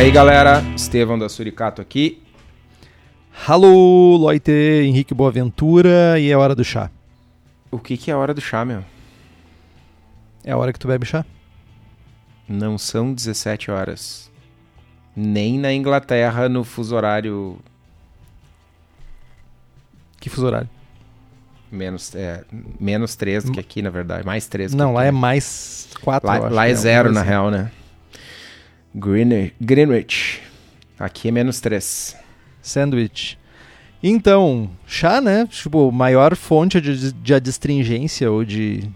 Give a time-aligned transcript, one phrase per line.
[0.00, 0.62] aí, galera?
[0.74, 2.22] Estevão da Suricato aqui.
[3.46, 6.90] Alô, Loite, Henrique Boaventura e é hora do chá.
[7.70, 8.82] O que, que é a hora do chá, meu?
[10.42, 11.22] É a hora que tu bebe chá?
[12.48, 14.30] Não são 17 horas.
[15.14, 17.58] Nem na Inglaterra, no fuso horário
[20.18, 20.68] Que fuso horário?
[21.70, 22.42] menos, é,
[22.80, 24.24] menos 3 do que aqui, na verdade.
[24.24, 25.08] Mais 3 Não, lá aqui.
[25.08, 26.26] é mais 4.
[26.26, 27.70] Lá, lá é zero, na real, né?
[28.94, 30.42] Greenwich.
[30.98, 32.16] Aqui é menos 3.
[32.60, 33.38] Sandwich.
[34.02, 35.46] Então, chá, né?
[35.46, 38.90] Tipo, maior fonte de, de adstringência ou de.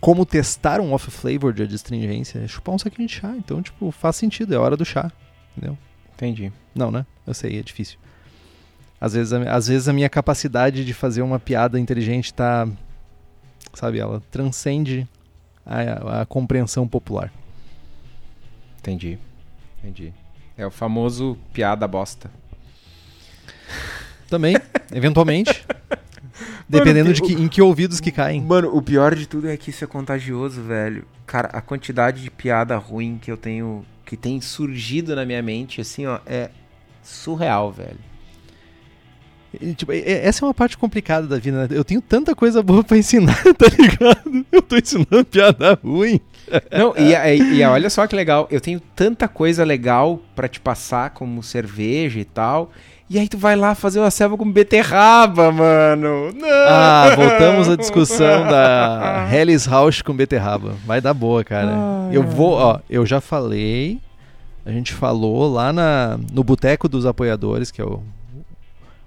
[0.00, 3.34] Como testar um off flavor de adstringência é chupar um saquinho de chá.
[3.36, 5.10] Então, tipo, faz sentido, é hora do chá.
[5.56, 5.78] Entendeu?
[6.14, 6.52] Entendi.
[6.74, 7.06] Não, né?
[7.26, 7.98] Eu sei, é difícil.
[9.00, 12.68] Às vezes, a, às vezes a minha capacidade de fazer uma piada inteligente tá.
[13.72, 15.06] Sabe, ela transcende
[15.64, 17.32] a, a compreensão popular.
[18.86, 19.18] Entendi.
[19.82, 20.12] Entendi.
[20.56, 22.30] É o famoso piada bosta.
[24.28, 24.56] Também,
[24.92, 25.64] eventualmente.
[26.68, 28.40] dependendo de que, em que ouvidos que caem.
[28.40, 31.04] Mano, o pior de tudo é que isso é contagioso, velho.
[31.26, 35.80] Cara, a quantidade de piada ruim que eu tenho, que tem surgido na minha mente,
[35.80, 36.50] assim, ó, é
[37.02, 37.98] surreal, velho.
[39.60, 41.76] E, tipo, essa é uma parte complicada da vida, né?
[41.76, 44.46] Eu tenho tanta coisa boa pra ensinar, tá ligado?
[44.52, 46.20] Eu tô ensinando piada ruim.
[46.70, 50.60] Não, e, e- e olha só que legal, eu tenho tanta coisa legal pra te
[50.60, 52.70] passar, como cerveja e tal.
[53.08, 56.32] E aí tu vai lá fazer uma selva com beterraba, mano.
[56.32, 56.48] Não.
[56.68, 60.74] Ah, voltamos à discussão da Helles Rausch com beterraba.
[60.84, 61.70] Vai dar boa, cara.
[62.12, 64.00] Eu vou, ó, eu já falei,
[64.64, 68.02] a gente falou lá na, no Boteco dos Apoiadores, que é o,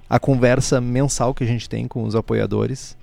[0.09, 2.97] a conversa mensal que a gente tem com os apoiadores.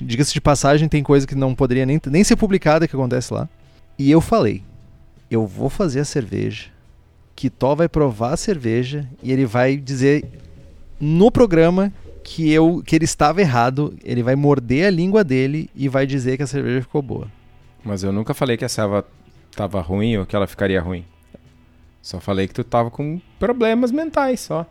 [0.00, 3.48] Diga-se de passagem, tem coisa que não poderia nem, nem ser publicada que acontece lá.
[3.98, 4.62] E eu falei,
[5.30, 6.66] eu vou fazer a cerveja,
[7.34, 10.24] que Tó vai provar a cerveja e ele vai dizer
[11.00, 11.92] no programa
[12.22, 16.36] que, eu, que ele estava errado, ele vai morder a língua dele e vai dizer
[16.36, 17.28] que a cerveja ficou boa.
[17.84, 19.04] Mas eu nunca falei que a selva
[19.54, 21.04] tava ruim ou que ela ficaria ruim.
[22.02, 24.66] Só falei que tu tava com problemas mentais só.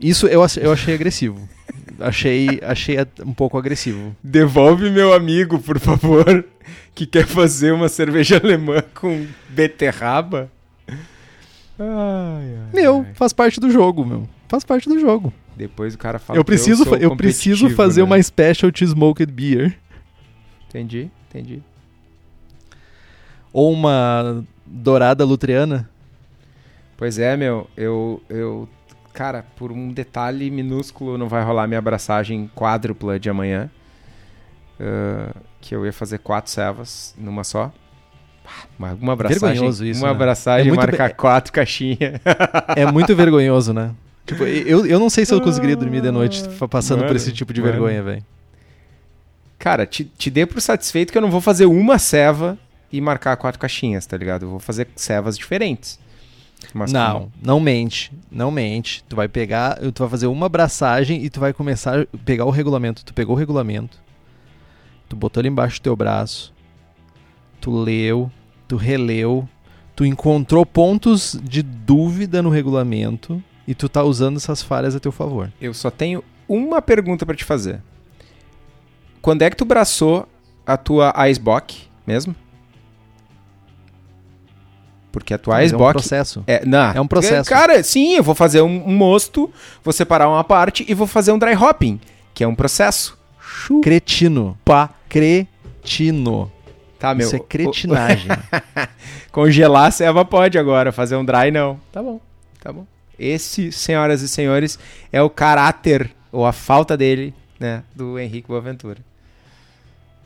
[0.00, 1.46] Isso eu, eu achei agressivo.
[1.98, 4.16] achei, achei um pouco agressivo.
[4.24, 6.44] Devolve meu amigo, por favor,
[6.94, 10.50] que quer fazer uma cerveja alemã com beterraba.
[11.78, 11.86] Ai,
[12.58, 13.14] ai, Meu, ai.
[13.14, 14.28] faz parte do jogo, meu.
[14.48, 15.32] Faz parte do jogo.
[15.56, 18.04] Depois o cara fala Eu que preciso, fa- eu preciso fazer né?
[18.06, 19.76] uma specialty smoked beer
[20.68, 21.62] Entendi, entendi.
[23.52, 25.88] ou uma dourada lutriana.
[26.96, 28.68] Pois é, meu, eu, eu,
[29.12, 33.70] cara, por um detalhe minúsculo não vai rolar minha abraçagem quádrupla de amanhã,
[34.80, 37.72] ah, que eu ia fazer quatro servas numa só.
[38.46, 40.14] Ah, Mas uma abraçagem, Vergonhoso isso, uma né?
[40.14, 42.20] abraçagem É marcar be- quatro caixinhas.
[42.76, 43.92] É muito vergonhoso, né?
[44.26, 47.16] Tipo, eu, eu não sei se eu conseguiria dormir de noite fa- passando por Mano,
[47.16, 47.72] esse tipo de mano.
[47.72, 48.24] vergonha, velho.
[49.58, 52.56] Cara, te, te dê por satisfeito que eu não vou fazer uma ceva
[52.92, 54.46] e marcar quatro caixinhas, tá ligado?
[54.46, 55.98] Eu vou fazer cevas diferentes.
[56.74, 58.12] Mas não, com- não mente.
[58.30, 59.02] Não mente.
[59.08, 62.50] Tu vai pegar, tu vai fazer uma abraçagem e tu vai começar a pegar o
[62.50, 63.04] regulamento.
[63.04, 63.98] Tu pegou o regulamento,
[65.08, 66.52] tu botou ele embaixo do teu braço,
[67.60, 68.30] tu leu,
[68.68, 69.48] tu releu,
[69.96, 75.12] tu encontrou pontos de dúvida no regulamento e tu tá usando essas falhas a teu
[75.12, 75.52] favor.
[75.60, 77.82] Eu só tenho uma pergunta pra te fazer.
[79.22, 80.26] Quando é que tu braçou
[80.66, 82.34] a tua Icebox mesmo?
[85.10, 86.44] Porque a tua Mas é um Icebox processo.
[86.46, 87.48] é, não, É um processo.
[87.48, 89.50] Cara, sim, eu vou fazer um, um mosto,
[89.82, 92.00] vou separar uma parte e vou fazer um dry hopping,
[92.32, 93.18] que é um processo.
[93.40, 93.82] Chupa.
[93.82, 94.56] Cretino.
[95.08, 96.50] Cretino.
[96.98, 97.26] Tá, meu.
[97.26, 98.30] Isso é cretinagem.
[99.32, 101.80] Congelar a ceva pode agora, fazer um dry não.
[101.90, 102.20] Tá bom,
[102.62, 102.86] tá bom.
[103.18, 104.78] Esse, senhoras e senhores,
[105.10, 108.98] é o caráter, ou a falta dele, né, do Henrique Boaventura.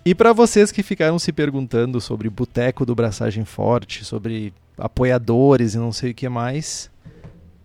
[0.04, 5.78] E para vocês que ficaram se perguntando sobre Boteco do Braçagem Forte, sobre apoiadores e
[5.78, 6.90] não sei o que mais,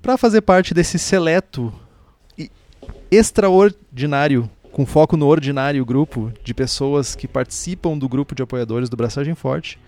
[0.01, 1.73] para fazer parte desse seleto
[2.37, 2.49] e
[3.11, 8.97] extraordinário, com foco no ordinário grupo de pessoas que participam do grupo de apoiadores do
[8.97, 9.79] Braçagem Forte,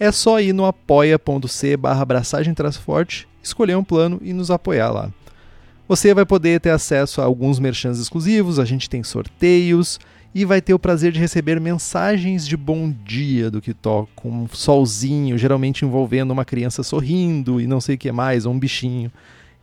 [0.00, 5.12] é só ir no apoia.c barra braçagem forte, escolher um plano e nos apoiar lá.
[5.88, 9.98] Você vai poder ter acesso a alguns merchans exclusivos, a gente tem sorteios
[10.34, 14.48] e vai ter o prazer de receber mensagens de bom dia do Kitó, com um
[14.48, 19.10] solzinho, geralmente envolvendo uma criança sorrindo e não sei o que mais, ou um bichinho.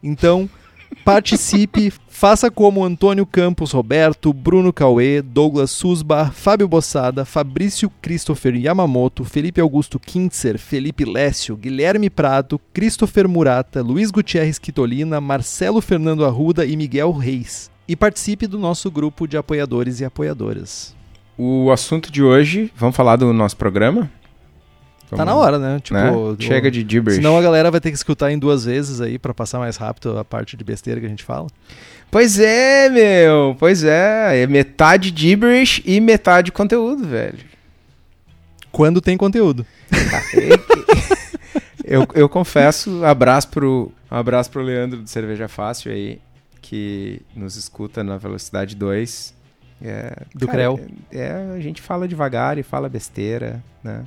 [0.02, 0.50] Então,
[1.04, 9.24] Participe, faça como Antônio Campos Roberto, Bruno Cauê, Douglas Susba, Fábio Bossada, Fabrício Christopher Yamamoto,
[9.24, 16.66] Felipe Augusto Kintzer, Felipe Lécio, Guilherme Prado, Christopher Murata, Luiz Gutierrez Quitolina, Marcelo Fernando Arruda
[16.66, 17.70] e Miguel Reis.
[17.88, 20.96] E participe do nosso grupo de apoiadores e apoiadoras.
[21.38, 24.10] O assunto de hoje, vamos falar do nosso programa?
[25.10, 25.80] Tá na hora, né?
[25.80, 26.12] Tipo, né?
[26.12, 27.18] o- Chega de gibberish.
[27.18, 30.18] Senão a galera vai ter que escutar em duas vezes aí pra passar mais rápido
[30.18, 31.48] a parte de besteira que a gente fala.
[32.10, 33.56] Pois é, meu.
[33.60, 34.42] Pois é.
[34.44, 37.38] É metade gibberish e metade conteúdo, velho.
[38.72, 39.66] Quando tem conteúdo.
[41.86, 46.20] eu, eu confesso, abraço pro, abraço pro Leandro do Cerveja Fácil aí,
[46.66, 49.36] que nos escuta na velocidade 2.
[49.82, 50.88] É, Do cara, Creu.
[51.12, 54.04] É, a gente fala devagar e fala besteira, né?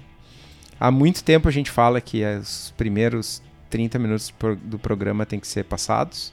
[0.80, 3.40] Há muito tempo a gente fala que os primeiros
[3.70, 6.32] 30 minutos do programa tem que ser passados,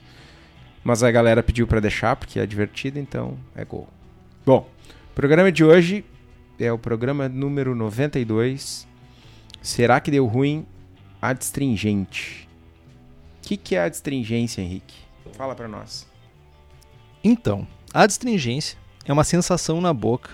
[0.83, 3.87] mas a galera pediu pra deixar porque é divertido, então é gol.
[4.45, 4.69] Bom,
[5.11, 6.05] o programa de hoje
[6.59, 8.87] é o programa número 92.
[9.61, 10.65] Será que deu ruim
[11.21, 12.47] adstringente?
[13.43, 14.95] O que, que é adstringência, Henrique?
[15.33, 16.07] Fala pra nós.
[17.27, 20.29] Então, a adstringência é uma sensação na boca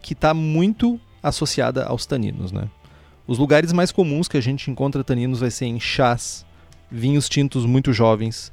[0.00, 2.70] que está muito associada aos taninos, né?
[3.26, 6.46] Os lugares mais comuns que a gente encontra taninos vai ser em chás,
[6.88, 8.52] vinhos tintos muito jovens,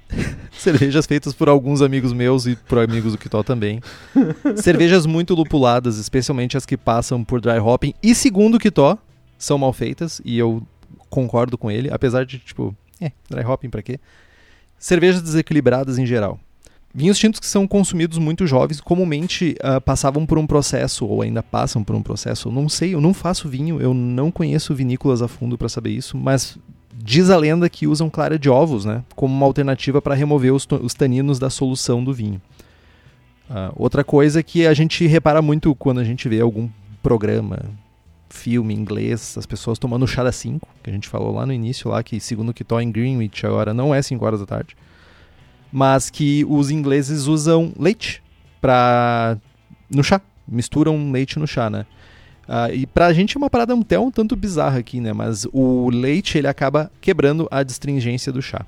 [0.52, 3.80] cervejas feitas por alguns amigos meus e por amigos do Kitó também,
[4.56, 8.98] cervejas muito lupuladas, especialmente as que passam por dry hopping e segundo o Kitó,
[9.38, 10.62] são mal feitas e eu
[11.08, 13.98] concordo com ele, apesar de tipo, é, dry hopping pra quê?
[14.78, 16.38] Cervejas desequilibradas em geral.
[16.94, 21.42] Vinhos tintos que são consumidos muito jovens comumente ah, passavam por um processo, ou ainda
[21.42, 22.48] passam por um processo.
[22.48, 25.90] Eu não sei, eu não faço vinho, eu não conheço vinícolas a fundo para saber
[25.90, 26.58] isso, mas
[26.94, 29.02] diz a lenda que usam clara de ovos, né?
[29.16, 32.40] Como uma alternativa para remover os, to- os taninos da solução do vinho.
[33.48, 36.68] Ah, outra coisa que a gente repara muito quando a gente vê algum
[37.02, 37.58] programa,
[38.28, 41.90] filme inglês, as pessoas tomando chá das 5, que a gente falou lá no início,
[41.90, 44.76] lá que segundo o Kitó em Greenwich agora não é 5 horas da tarde
[45.72, 48.22] mas que os ingleses usam leite
[48.60, 49.38] para
[49.90, 51.86] no chá, misturam leite no chá, né?
[52.46, 55.12] Ah, e pra gente é uma parada até um tanto bizarra aqui, né?
[55.12, 58.66] Mas o leite ele acaba quebrando a distringência do chá.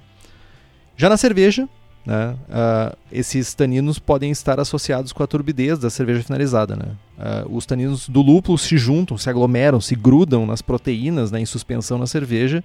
[0.96, 1.68] Já na cerveja,
[2.06, 2.36] né?
[2.50, 6.92] ah, esses taninos podem estar associados com a turbidez da cerveja finalizada, né?
[7.18, 11.46] Ah, os taninos do lúpulo se juntam, se aglomeram, se grudam nas proteínas, né, em
[11.46, 12.64] suspensão na cerveja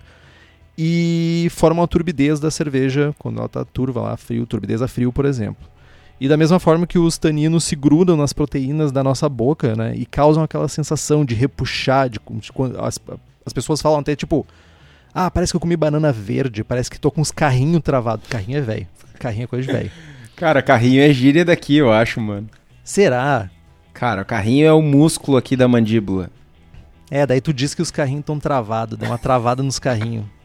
[0.81, 5.11] e formam a turbidez da cerveja quando ela está turva lá, frio, turbidez a frio,
[5.11, 5.67] por exemplo.
[6.21, 9.93] E da mesma forma que os taninos se grudam nas proteínas da nossa boca, né,
[9.93, 12.97] e causam aquela sensação de repuxar, de, de quando as,
[13.45, 14.47] as pessoas falam até tipo,
[15.13, 18.25] ah, parece que eu comi banana verde, parece que tô com os carrinhos travados.
[18.29, 18.87] Carrinho é velho,
[19.19, 19.91] carrinho é coisa de velho.
[20.37, 22.47] Cara, carrinho é gíria daqui, eu acho, mano.
[22.85, 23.49] Será?
[23.93, 26.29] Cara, o carrinho é o músculo aqui da mandíbula.
[27.11, 30.38] É, daí tu diz que os carrinhos estão travados, dá uma travada nos carrinhos.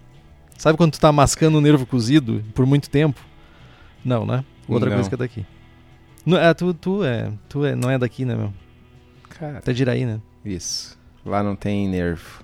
[0.59, 3.21] Sabe quando tu tá mascando o nervo cozido por muito tempo?
[4.05, 4.45] Não, né?
[4.69, 4.97] Outra Não.
[4.97, 5.47] coisa que é daqui.
[6.25, 8.53] Não, é, tu, tu é, tu é, não é daqui, né, meu?
[9.29, 10.21] Cara, Tu é de Iraí, né?
[10.45, 10.97] isso.
[11.25, 12.43] Lá não tem nervo.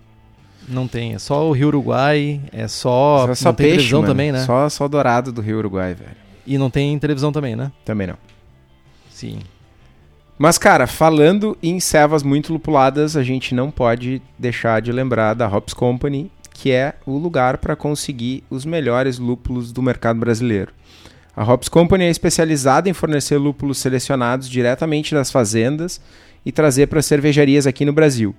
[0.69, 4.13] Não tem, é só o Rio Uruguai, é só, só tem peixe, televisão mano.
[4.13, 4.41] também, né?
[4.45, 6.17] Só, só dourado do Rio Uruguai, velho.
[6.47, 7.73] E não tem televisão também, né?
[7.85, 8.17] Também não.
[9.11, 9.41] Sim.
[10.39, 15.47] Mas, cara, falando em cevas muito lupuladas, a gente não pode deixar de lembrar da
[15.49, 20.71] Hops Company, que é o lugar para conseguir os melhores lúpulos do mercado brasileiro.
[21.35, 26.03] A Hops Company é especializada em fornecer lúpulos selecionados diretamente das fazendas
[26.45, 28.35] e trazer para cervejarias aqui no Brasil.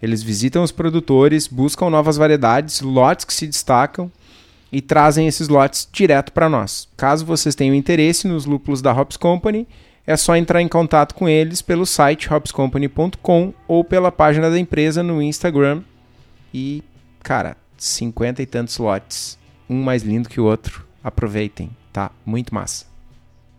[0.00, 4.12] Eles visitam os produtores, buscam novas variedades, lotes que se destacam
[4.70, 6.86] e trazem esses lotes direto para nós.
[6.96, 9.66] Caso vocês tenham interesse nos lúpulos da Hops Company,
[10.06, 15.02] é só entrar em contato com eles pelo site hopscompany.com ou pela página da empresa
[15.02, 15.82] no Instagram.
[16.54, 16.84] E,
[17.26, 19.36] cara, 50 e tantos lotes,
[19.68, 20.86] um mais lindo que o outro.
[21.02, 22.12] Aproveitem, tá?
[22.24, 22.86] Muito massa.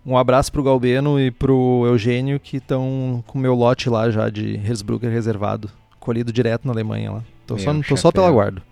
[0.05, 4.29] Um abraço pro Galbeno e pro Eugênio que estão com o meu lote lá já
[4.29, 5.69] de Hersbrucker reservado,
[5.99, 7.23] colhido direto na Alemanha lá.
[7.45, 8.23] Tô só, Meu tô só chapéu.
[8.23, 8.63] pela guarda.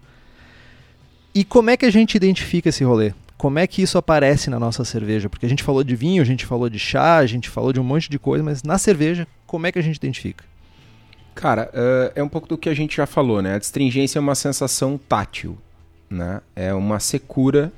[1.33, 3.13] E como é que a gente identifica esse rolê?
[3.37, 5.29] Como é que isso aparece na nossa cerveja?
[5.29, 7.81] Porque a gente falou de vinho, a gente falou de chá, a gente falou de
[7.81, 10.45] um monte de coisa, mas na cerveja, como é que a gente identifica?
[11.35, 13.53] Cara, eh, é um pouco do que a gente já falou, né?
[13.53, 15.57] A astringência é uma sensação tátil,
[16.09, 16.41] né?
[16.55, 17.71] É uma secura,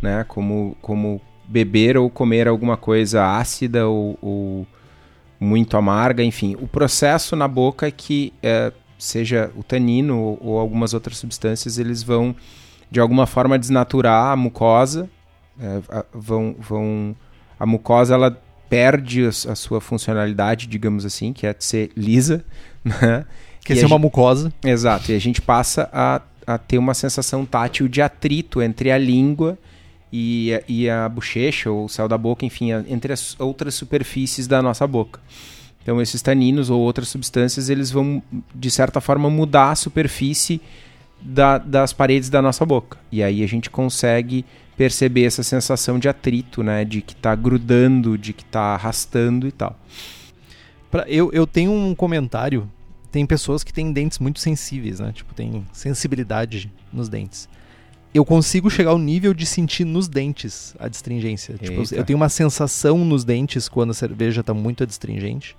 [0.00, 0.24] né?
[0.28, 4.66] Como, como beber ou comer alguma coisa ácida ou, ou
[5.40, 6.54] muito amarga, enfim.
[6.60, 11.78] O processo na boca é que, eh, seja o tanino ou, ou algumas outras substâncias,
[11.78, 12.36] eles vão,
[12.90, 15.08] de alguma forma, desnaturar a mucosa
[15.88, 17.16] a, vão, vão,
[17.58, 22.44] a mucosa ela perde a, a, sua funcionalidade, digamos assim, que é de ser lisa,
[22.84, 23.24] né?
[23.64, 24.52] Que é uma mucosa.
[24.64, 28.96] Exato, e a gente passa a, a ter uma sensação tátil de atrito entre a
[28.96, 29.58] língua
[30.12, 34.62] e, e a bochecha ou o céu da boca, enfim, entre as outras superfícies da
[34.62, 35.20] nossa boca.
[35.82, 38.22] Então esses taninos ou outras substâncias, eles vão,
[38.54, 40.60] de certa forma, mudar a superfície
[41.20, 42.98] da, das paredes da nossa boca.
[43.10, 44.44] E aí a gente consegue
[44.78, 46.84] perceber essa sensação de atrito, né?
[46.84, 49.78] De que está grudando, de que está arrastando e tal.
[50.90, 52.70] Pra, eu, eu tenho um comentário.
[53.10, 55.12] Tem pessoas que têm dentes muito sensíveis, né?
[55.12, 57.48] Tipo, tem sensibilidade nos dentes.
[58.14, 61.56] Eu consigo chegar ao nível de sentir nos dentes a distringência.
[61.58, 65.56] Tipo, eu tenho uma sensação nos dentes quando a cerveja está muito adstringente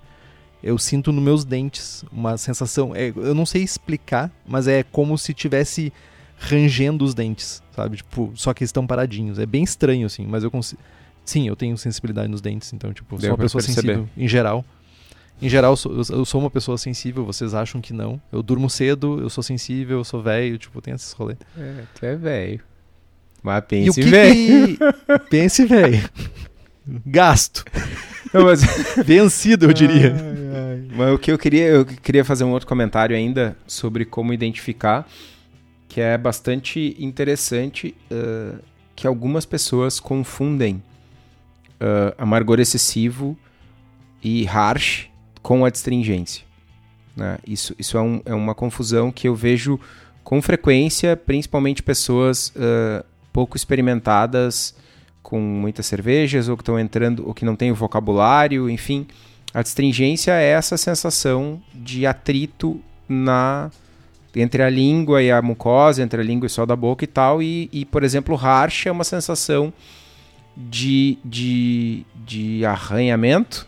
[0.62, 2.94] eu sinto nos meus dentes uma sensação.
[2.94, 5.92] É, eu não sei explicar, mas é como se tivesse
[6.40, 7.98] rangendo os dentes, sabe?
[7.98, 9.38] Tipo, só que estão paradinhos.
[9.38, 10.80] É bem estranho, assim, mas eu consigo.
[11.24, 13.92] Sim, eu tenho sensibilidade nos dentes, então, tipo, Deu sou uma pessoa perceber.
[13.92, 14.64] sensível em geral.
[15.42, 15.74] Em geral,
[16.10, 18.20] eu sou uma pessoa sensível, vocês acham que não.
[18.32, 21.38] Eu durmo cedo, eu sou sensível, eu sou velho, tipo, tem esses rolês.
[21.56, 22.60] É, tu é velho.
[23.42, 24.76] Mas pense velho.
[24.76, 24.78] Que...
[25.30, 26.10] pense velho.
[27.06, 27.64] Gasto.
[28.34, 28.62] Não, mas...
[29.04, 30.14] Vencido, eu diria.
[30.14, 30.88] Ai, ai.
[30.94, 35.08] Mas o que eu queria, eu queria fazer um outro comentário ainda sobre como identificar,
[35.90, 38.56] que é bastante interessante uh,
[38.94, 40.76] que algumas pessoas confundem
[41.80, 43.36] uh, amargor excessivo
[44.22, 45.10] e harsh
[45.42, 46.44] com a astringência.
[47.16, 47.38] Né?
[47.44, 49.80] Isso, isso é, um, é, uma confusão que eu vejo
[50.22, 54.76] com frequência, principalmente pessoas uh, pouco experimentadas
[55.24, 59.08] com muitas cervejas ou que estão entrando ou que não têm o vocabulário, enfim.
[59.52, 63.72] A astringência é essa sensação de atrito na
[64.36, 67.06] entre a língua e a mucosa, entre a língua e o céu da boca e
[67.06, 67.42] tal.
[67.42, 69.72] E, e por exemplo, harsh é uma sensação
[70.56, 73.66] de, de, de arranhamento,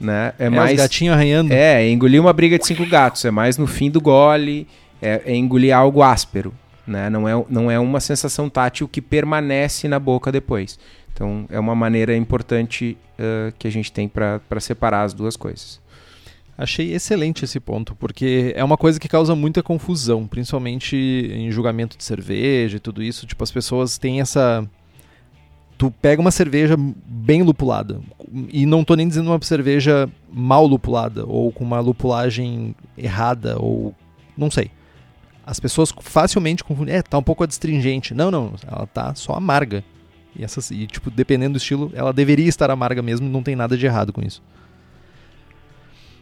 [0.00, 0.32] né?
[0.38, 1.52] É, é mais gatinho arranhando.
[1.52, 3.24] É, é engolir uma briga de cinco gatos.
[3.24, 4.66] É mais no fim do gole.
[5.00, 6.52] É, é engolir algo áspero.
[6.86, 7.10] Né?
[7.10, 10.78] Não, é, não é uma sensação tátil que permanece na boca depois.
[11.12, 15.80] Então é uma maneira importante uh, que a gente tem para separar as duas coisas.
[16.58, 21.98] Achei excelente esse ponto, porque é uma coisa que causa muita confusão, principalmente em julgamento
[21.98, 23.26] de cerveja e tudo isso.
[23.26, 24.66] Tipo, as pessoas têm essa.
[25.76, 28.00] Tu pega uma cerveja bem lupulada,
[28.50, 33.94] e não tô nem dizendo uma cerveja mal lupulada, ou com uma lupulagem errada, ou
[34.34, 34.70] não sei.
[35.44, 38.14] As pessoas facilmente confundem, é, tá um pouco adstringente.
[38.14, 39.84] Não, não, ela tá só amarga.
[40.34, 43.76] E, essas, e, tipo, dependendo do estilo, ela deveria estar amarga mesmo, não tem nada
[43.76, 44.42] de errado com isso.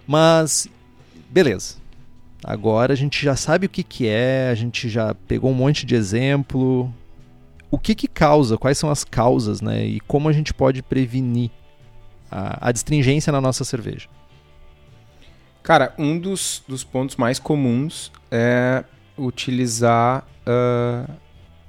[0.06, 0.68] Mas,
[1.30, 1.76] beleza.
[2.44, 5.86] Agora a gente já sabe o que, que é, a gente já pegou um monte
[5.86, 6.92] de exemplo.
[7.70, 9.84] O que, que causa, quais são as causas, né?
[9.84, 11.50] E como a gente pode prevenir
[12.30, 14.08] a, a destringência na nossa cerveja?
[15.62, 18.84] Cara, um dos, dos pontos mais comuns é
[19.16, 21.10] utilizar uh,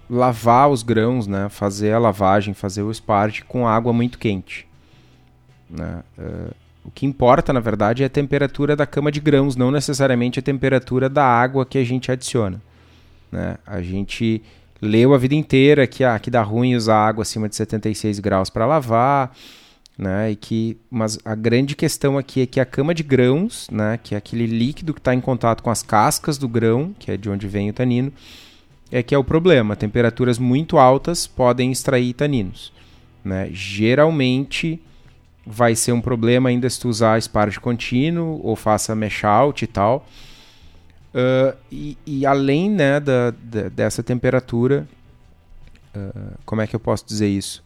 [0.09, 1.47] lavar os grãos, né?
[1.47, 4.67] Fazer a lavagem, fazer o spart com água muito quente.
[5.69, 6.03] Né?
[6.17, 6.53] Uh,
[6.85, 10.41] o que importa, na verdade, é a temperatura da cama de grãos, não necessariamente a
[10.41, 12.61] temperatura da água que a gente adiciona.
[13.31, 13.57] Né?
[13.65, 14.41] A gente
[14.81, 18.49] leu a vida inteira que, ah, que dá ruim usar água acima de 76 graus
[18.49, 19.35] para lavar
[19.97, 20.31] né?
[20.31, 23.99] E que, mas a grande questão aqui é que a cama de grãos, né?
[24.01, 27.17] Que é aquele líquido que está em contato com as cascas do grão, que é
[27.17, 28.11] de onde vem o tanino,
[28.91, 29.75] é que é o problema.
[29.75, 32.73] Temperaturas muito altas podem extrair taninos,
[33.23, 33.49] né?
[33.51, 34.81] Geralmente
[35.45, 39.67] vai ser um problema ainda se tu usar esparge contínuo ou faça mesh out e
[39.67, 40.07] tal.
[41.13, 44.87] Uh, e, e, além né, da, da dessa temperatura,
[45.95, 47.63] uh, como é que eu posso dizer isso?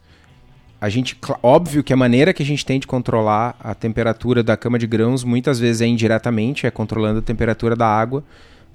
[0.81, 4.55] a gente, óbvio que a maneira que a gente tem de controlar a temperatura da
[4.55, 8.23] cama de grãos muitas vezes é indiretamente, é controlando a temperatura da água,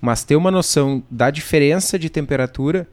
[0.01, 2.87] mas ter uma noção da diferença de temperatura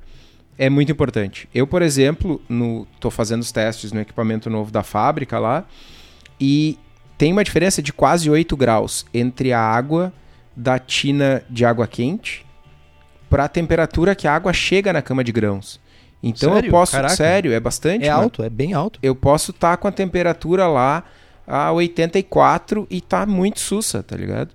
[0.57, 1.49] é muito importante.
[1.53, 2.41] Eu, por exemplo,
[2.95, 5.65] estou fazendo os testes no equipamento novo da fábrica lá
[6.41, 6.79] e
[7.19, 10.11] tem uma diferença de quase 8 graus entre a água
[10.55, 12.43] da tina de água quente
[13.29, 15.79] para a temperatura que a água chega na cama de grãos.
[16.23, 16.67] Então sério?
[16.67, 16.91] eu posso.
[16.93, 17.15] Caraca.
[17.15, 18.05] Sério, é bastante.
[18.05, 18.23] É mano.
[18.23, 18.99] alto, é bem alto.
[19.03, 21.03] Eu posso estar tá com a temperatura lá
[21.45, 24.49] a 84 e tá muito sussa, tá ligado?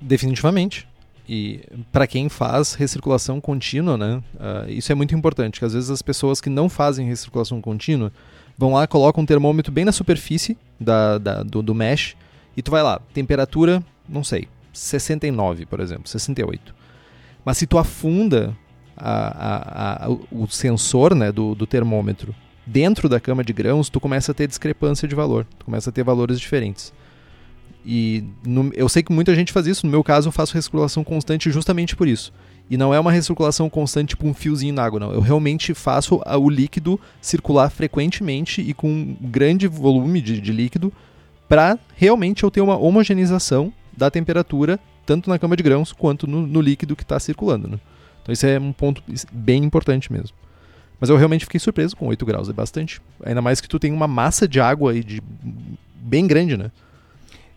[0.00, 0.86] Definitivamente.
[1.28, 4.22] E para quem faz recirculação contínua, né?
[4.34, 5.58] Uh, isso é muito importante.
[5.58, 8.12] Que às vezes as pessoas que não fazem recirculação contínua
[8.56, 12.16] vão lá, colocam um termômetro bem na superfície da, da do, do mesh
[12.56, 16.74] e tu vai lá, temperatura, não sei, 69, por exemplo, 68.
[17.44, 18.56] Mas se tu afunda
[18.96, 22.34] a, a, o sensor né, do, do termômetro
[22.66, 25.92] dentro da cama de grãos, tu começa a ter discrepância de valor, tu começa a
[25.92, 26.92] ter valores diferentes.
[27.84, 31.04] E no, eu sei que muita gente faz isso, no meu caso eu faço recirculação
[31.04, 32.32] constante justamente por isso.
[32.70, 35.12] E não é uma recirculação constante, tipo um fiozinho na água, não.
[35.12, 40.92] Eu realmente faço o líquido circular frequentemente e com um grande volume de, de líquido
[41.48, 46.46] para realmente eu ter uma homogeneização da temperatura, tanto na cama de grãos quanto no,
[46.46, 47.68] no líquido que está circulando.
[47.68, 47.78] Né?
[48.22, 50.34] Então isso é um ponto bem importante mesmo.
[50.98, 53.00] Mas eu realmente fiquei surpreso com 8 graus, é bastante.
[53.22, 55.20] Ainda mais que tu tem uma massa de água aí de
[55.96, 56.70] bem grande, né?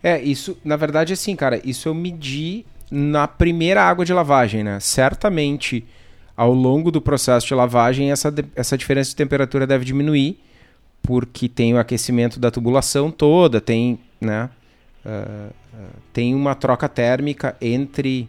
[0.02, 4.80] É, isso, na verdade, assim, cara, isso eu medi na primeira água de lavagem, né?
[4.80, 5.84] Certamente,
[6.36, 10.38] ao longo do processo de lavagem, essa, essa diferença de temperatura deve diminuir,
[11.02, 14.50] porque tem o aquecimento da tubulação toda, tem, né?
[15.04, 15.52] Uh,
[16.12, 18.28] tem uma troca térmica entre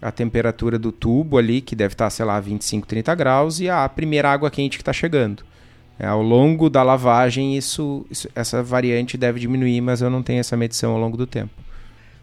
[0.00, 3.88] a temperatura do tubo ali, que deve estar, sei lá, 25, 30 graus, e a
[3.88, 5.44] primeira água quente que está chegando.
[5.98, 10.38] É, ao longo da lavagem, isso, isso, essa variante deve diminuir, mas eu não tenho
[10.38, 11.52] essa medição ao longo do tempo.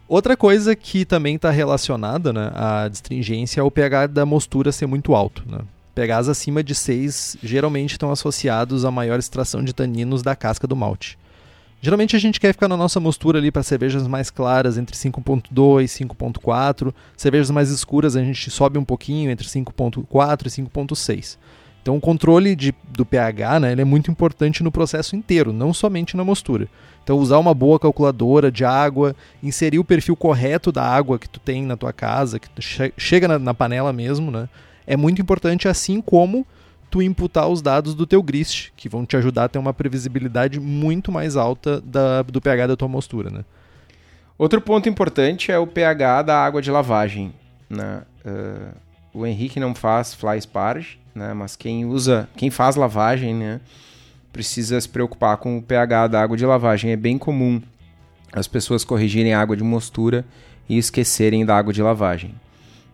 [0.07, 4.85] Outra coisa que também está relacionada né, à distringência é o pH da mostura ser
[4.85, 5.43] muito alto.
[5.47, 5.59] Né?
[5.95, 10.75] pHs acima de 6 geralmente estão associados a maior extração de taninos da casca do
[10.75, 11.17] malte.
[11.81, 15.83] Geralmente a gente quer ficar na nossa mostura ali para cervejas mais claras, entre 5.2
[15.83, 16.93] e 5.4.
[17.15, 21.37] Cervejas mais escuras a gente sobe um pouquinho, entre 5.4 e 5.6.
[21.85, 25.71] Então o controle de, do pH né, ele é muito importante no processo inteiro, não
[25.71, 26.67] somente na mostura.
[27.03, 31.39] Então usar uma boa calculadora de água, inserir o perfil correto da água que tu
[31.39, 34.49] tem na tua casa, que che chega na, na, panela mesmo, né,
[34.87, 36.43] é muito importante, assim como
[36.89, 40.59] tu imputar os dados do teu grist, que vão te ajudar a ter uma previsibilidade
[40.59, 43.29] muito mais alta da, do pH da tua mostura.
[43.29, 43.45] Né.
[44.39, 47.31] Outro ponto importante é o pH da água de lavagem.
[47.69, 48.01] Né?
[48.25, 48.75] Uh,
[49.13, 51.33] o Henrique não faz fly sparge, né?
[51.33, 53.61] Mas quem usa, quem faz lavagem, né?
[54.33, 56.91] Precisa se preocupar com o pH da água de lavagem.
[56.91, 57.61] É bem comum
[58.33, 60.25] as pessoas corrigirem a água de mostura
[60.67, 62.35] e esquecerem da água de lavagem.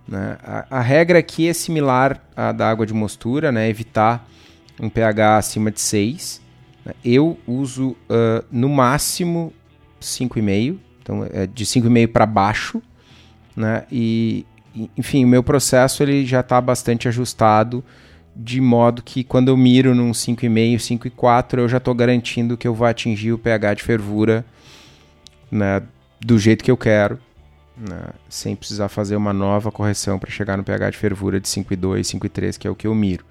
[0.07, 0.37] Né?
[0.43, 3.67] A, a, regra aqui é similar à da água de mostura, né?
[3.67, 4.27] evitar
[4.79, 6.41] um pH acima de 6.
[6.85, 6.93] Né?
[7.03, 9.51] Eu uso uh, no máximo
[9.99, 12.81] 5,5, então é de 5,5 para baixo.
[13.55, 13.83] Né?
[13.91, 14.45] E,
[14.95, 17.83] enfim, o meu processo ele já está bastante ajustado
[18.35, 22.73] de modo que quando eu miro num 5,5, 5,4, eu já estou garantindo que eu
[22.73, 24.45] vou atingir o pH de fervura
[25.51, 25.81] né,
[26.19, 27.19] do jeito que eu quero,
[27.75, 32.01] né, sem precisar fazer uma nova correção para chegar no pH de fervura de 5,2,
[32.01, 33.25] 5,3, que é o que eu miro.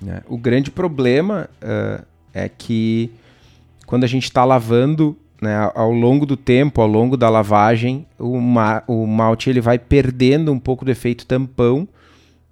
[0.00, 0.22] Né.
[0.26, 3.12] O grande problema uh, é que
[3.86, 8.40] quando a gente está lavando né, ao longo do tempo, ao longo da lavagem, o,
[8.40, 11.86] ma o malte ele vai perdendo um pouco do efeito tampão,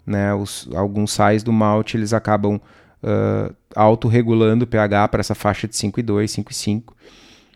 [0.07, 0.35] né?
[0.35, 2.61] Os, alguns sais do malte eles acabam
[3.03, 6.93] uh, autorregulando o pH para essa faixa de 5,2, 5,5.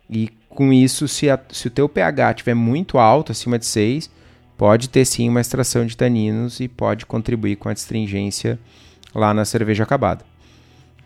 [0.09, 4.11] E com isso, se, a, se o teu pH estiver muito alto, acima de 6,
[4.57, 8.59] pode ter sim uma extração de taninos e pode contribuir com a astringência
[9.15, 10.25] lá na cerveja acabada.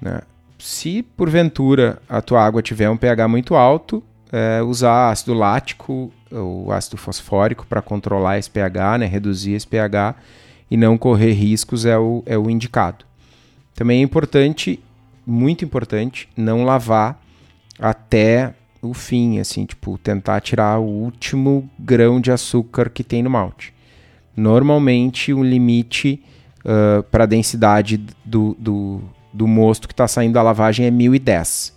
[0.01, 0.21] Né?
[0.59, 6.71] Se porventura a tua água tiver um pH muito alto, é, usar ácido lático ou
[6.71, 9.07] ácido fosfórico para controlar esse pH, né?
[9.07, 10.15] reduzir esse pH
[10.71, 13.05] e não correr riscos é o, é o indicado.
[13.75, 14.81] Também é importante,
[15.27, 17.23] muito importante, não lavar
[17.79, 23.31] até o fim, assim, tipo, tentar tirar o último grão de açúcar que tem no
[23.31, 23.73] malte.
[24.37, 26.23] Normalmente, o limite
[26.61, 29.01] uh, para a densidade do, do,
[29.33, 31.77] do mosto que está saindo da lavagem é 1010.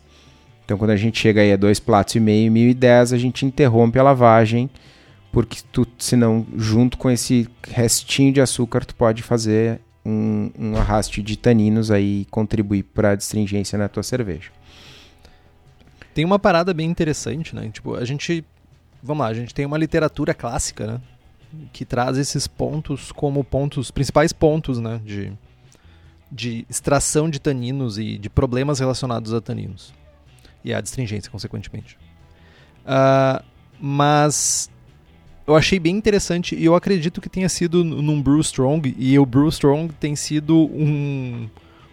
[0.64, 3.98] Então, quando a gente chega aí a dois platos e meio, 1010, a gente interrompe
[4.00, 4.70] a lavagem
[5.32, 11.22] porque tu, senão, junto com esse restinho de açúcar, tu pode fazer um, um arraste
[11.22, 14.52] de taninos aí e contribuir para a distringência na tua cerveja.
[16.14, 17.70] Tem uma parada bem interessante, né?
[17.70, 18.44] Tipo, a gente,
[19.02, 21.02] vamos lá, a gente tem uma literatura clássica, né?
[21.72, 25.00] Que traz esses pontos como pontos, principais pontos, né?
[25.06, 25.32] De,
[26.30, 29.94] de extração de taninos e de problemas relacionados a taninos.
[30.64, 31.98] E a distringência, consequentemente.
[32.84, 33.44] Uh,
[33.80, 34.70] mas
[35.48, 39.26] eu achei bem interessante e eu acredito que tenha sido num Brew Strong e o
[39.26, 41.48] Brew Strong tem sido um,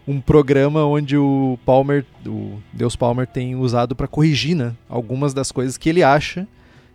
[0.06, 5.50] um programa onde o Palmer, o Deus Palmer tem usado para corrigir, né, algumas das
[5.50, 6.46] coisas que ele acha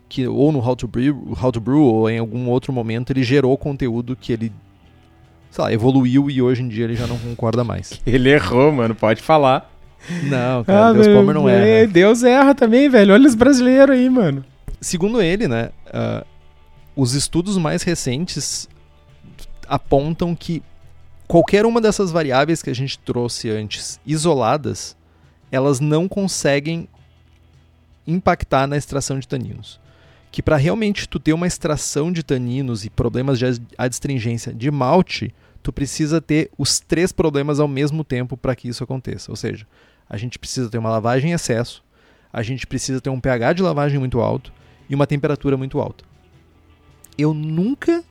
[0.08, 3.24] que ou no How to Brew, How to Brew ou em algum outro momento ele
[3.24, 4.52] gerou conteúdo que ele
[5.50, 8.02] sei lá, evoluiu e hoje em dia ele já não concorda mais.
[8.08, 9.72] Ele errou, mano, pode falar.
[10.24, 11.88] Não, cara, ah, Deus meu, Palmer não erra.
[11.88, 13.13] Deus erra também, velho.
[13.13, 14.44] Olha os brasileiros aí, mano.
[14.82, 16.26] Segundo ele, né, uh,
[16.96, 18.70] os estudos mais recentes
[19.68, 20.62] apontam que
[21.28, 24.96] qualquer uma dessas variáveis que a gente trouxe antes, isoladas,
[25.52, 26.88] elas não conseguem
[28.06, 29.80] impactar na extração de taninos.
[30.32, 33.46] Que para realmente tu ter uma extração de taninos e problemas de
[33.78, 38.84] adstringência de malte, tu precisa ter os três problemas ao mesmo tempo para que isso
[38.84, 39.32] aconteça.
[39.32, 39.66] Ou seja,
[40.10, 41.84] a gente precisa ter uma lavagem em excesso,
[42.32, 44.52] a gente precisa ter um pH de lavagem muito alto
[44.90, 46.04] e uma temperatura muito alta.
[47.17, 48.04] Eu nunca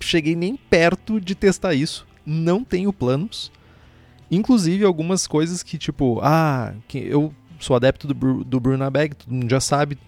[0.00, 2.06] cheguei nem perto de testar isso.
[2.24, 3.50] Não tenho planos.
[4.30, 9.50] Inclusive algumas coisas que, tipo, ah, eu sou adepto do, do Bruna Bag, todo mundo
[9.50, 9.98] já sabe.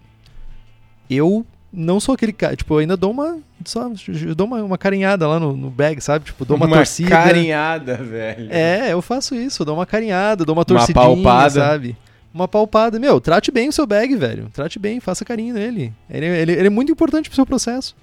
[1.09, 3.39] Eu não sou aquele cara, tipo, eu ainda dou uma.
[3.65, 3.91] Só,
[4.37, 6.27] dou uma, uma carinhada lá no, no bag, sabe?
[6.27, 7.15] Tipo, dou uma, uma torcida.
[7.15, 8.49] Uma carinhada, velho.
[8.51, 11.51] É, eu faço isso, eu dou uma carinhada, dou uma torcidinha, uma palpada.
[11.61, 11.97] sabe?
[12.35, 12.99] Uma palpada.
[12.99, 14.51] Meu, trate bem o seu bag, velho.
[14.53, 15.93] Trate bem, faça carinho nele.
[16.11, 17.95] Ele, ele, ele é muito importante pro seu processo.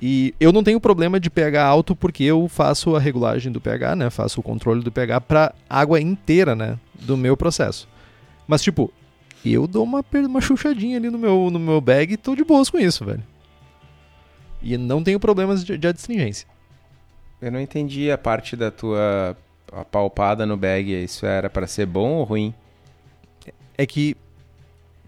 [0.00, 3.94] E eu não tenho problema de pH alto porque eu faço a regulagem do pH,
[3.94, 4.08] né?
[4.08, 6.78] Faço o controle do pH para água inteira, né?
[6.94, 7.86] Do meu processo.
[8.48, 8.90] Mas, tipo,
[9.44, 12.70] eu dou uma, uma chuchadinha ali no meu, no meu bag e tô de boas
[12.70, 13.22] com isso, velho.
[14.62, 16.48] E não tenho problemas de, de adstringência.
[17.40, 19.36] Eu não entendi a parte da tua
[19.70, 21.04] apalpada no bag.
[21.04, 22.54] Isso era para ser bom ou ruim?
[23.76, 24.16] É que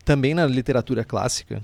[0.04, 1.62] também na literatura clássica,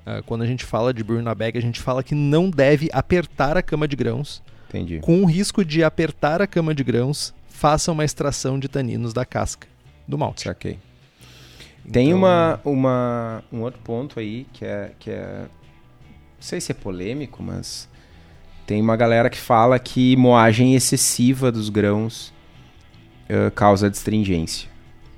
[0.00, 2.88] uh, quando a gente fala de brew na bag, a gente fala que não deve
[2.92, 4.42] apertar a cama de grãos.
[4.68, 4.98] Entendi.
[5.00, 9.24] Com o risco de apertar a cama de grãos, faça uma extração de taninos da
[9.24, 9.68] casca
[10.06, 10.44] do malte.
[11.90, 12.18] Tem então...
[12.18, 15.42] uma, uma, um outro ponto aí que é, que é.
[15.42, 17.88] Não sei se é polêmico, mas.
[18.66, 22.32] Tem uma galera que fala que moagem excessiva dos grãos
[23.28, 24.73] uh, causa destringência.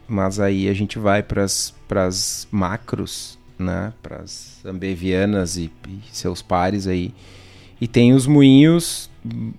[0.08, 3.92] Mas aí a gente vai para as macros, né?
[4.02, 7.12] Para as ambevianas e, e, seus pares aí.
[7.80, 9.10] E tem os moinhos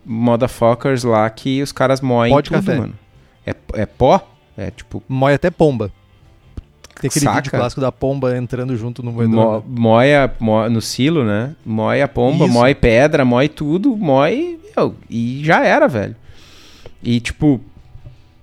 [0.06, 2.78] motherfuckers lá que os caras moem Pó de tudo, café.
[2.78, 2.94] mano.
[3.46, 4.28] É, é pó?
[4.58, 5.04] É tipo.
[5.08, 5.92] Moe até pomba.
[7.00, 7.38] Tem aquele Saca?
[7.38, 9.64] vídeo clássico da pomba entrando junto no moedor.
[9.64, 11.56] Mo, moia mo, no silo, né?
[11.64, 12.54] Moe a pomba, Isso.
[12.54, 16.16] moe pedra, moe tudo, moe meu, e já era, velho.
[17.04, 17.62] E tipo,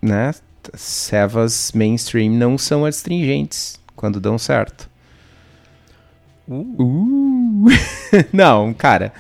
[0.01, 0.33] né?
[0.75, 4.89] Cevas mainstream não são astringentes quando dão certo.
[6.49, 6.83] Uh.
[6.83, 7.67] Uh.
[8.33, 9.13] não, cara.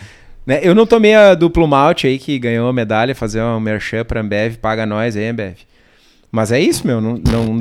[0.47, 4.05] Né, eu não tomei a duplo malte aí que ganhou a medalha, fazer uma merchan
[4.05, 5.57] pra Ambev, paga nós aí, Ambev.
[6.31, 7.01] Mas é isso, meu.
[7.01, 7.17] Não.
[7.17, 7.59] não,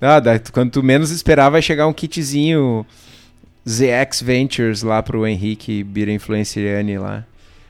[0.00, 2.86] ah, daí, quando tu menos esperar, vai chegar um kitzinho
[3.68, 7.24] ZX Ventures lá pro Henrique Bira Influenciani lá.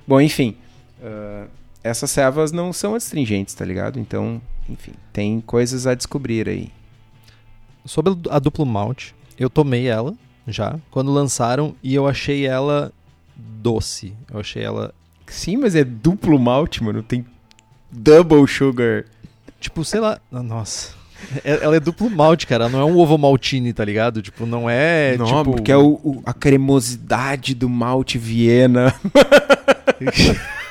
[0.07, 0.57] Bom, enfim.
[1.00, 1.48] Uh,
[1.84, 4.00] essas servas não são astringentes, tá ligado?
[4.00, 6.72] Então, enfim, tem coisas a descobrir aí.
[7.84, 10.14] Sobre a duplo malte, eu tomei ela
[10.48, 12.90] já quando lançaram e eu achei ela
[13.36, 14.14] doce.
[14.32, 14.92] Eu achei ela
[15.26, 17.02] Sim, mas é duplo malte, mano.
[17.02, 17.24] Tem
[17.90, 19.04] double sugar.
[19.60, 20.18] Tipo, sei lá.
[20.30, 20.92] Nossa.
[21.42, 22.64] É, ela é duplo malte, cara.
[22.64, 24.20] Ela não é um ovo maltine, tá ligado?
[24.20, 25.16] Tipo, não é.
[25.16, 25.44] Não, tipo...
[25.44, 28.94] porque é o, o, a cremosidade do malte Viena.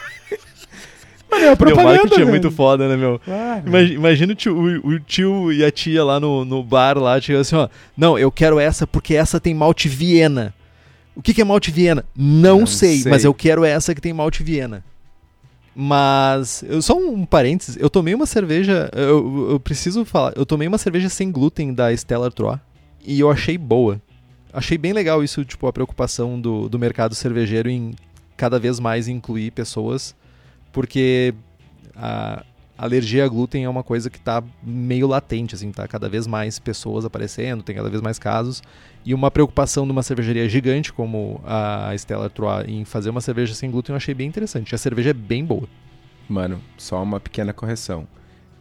[1.33, 3.19] Mano, é a propaganda, meu marketing é muito foda, né, meu?
[3.27, 6.97] Ah, imagina, imagina o, tio, o, o, tio e a tia lá no, no bar
[6.97, 7.67] lá, tipo assim, ó.
[7.97, 10.53] Não, eu quero essa porque essa tem malte Viena.
[11.15, 12.05] O que, que é malte Viena?
[12.15, 14.83] Não, Não sei, sei, mas eu quero essa que tem malte Viena.
[15.75, 20.67] Mas, eu, só um parênteses, eu tomei uma cerveja, eu, eu preciso falar, eu tomei
[20.67, 22.59] uma cerveja sem glúten da Stella Artois
[23.03, 23.99] e eu achei boa.
[24.51, 27.95] Achei bem legal isso, tipo, a preocupação do, do mercado cervejeiro em
[28.37, 30.15] cada vez mais incluir pessoas,
[30.73, 31.33] porque
[31.95, 32.43] a,
[32.77, 36.59] alergia a glúten é uma coisa que está meio latente, assim, tá cada vez mais
[36.59, 38.61] pessoas aparecendo, tem cada vez mais casos.
[39.05, 43.53] E uma preocupação de uma cervejaria gigante como a Stella Artois em fazer uma cerveja
[43.53, 44.75] sem glúten eu achei bem interessante.
[44.75, 45.67] A cerveja é bem boa.
[46.27, 48.07] Mano, só uma pequena correção.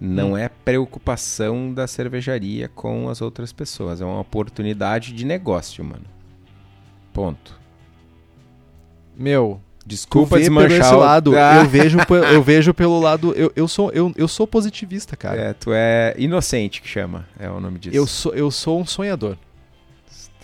[0.00, 0.36] Não hum.
[0.36, 6.04] é preocupação da cervejaria com as outras pessoas, é uma oportunidade de negócio, mano.
[7.12, 7.60] Ponto.
[9.16, 11.36] Meu, Desculpa desmanchar esse lado.
[11.36, 11.56] Ah.
[11.62, 11.98] Eu vejo
[12.32, 15.40] eu vejo pelo lado eu, eu sou eu, eu sou positivista, cara.
[15.40, 17.96] É, tu é inocente que chama, é o nome disso.
[17.96, 19.36] Eu sou eu sou um sonhador.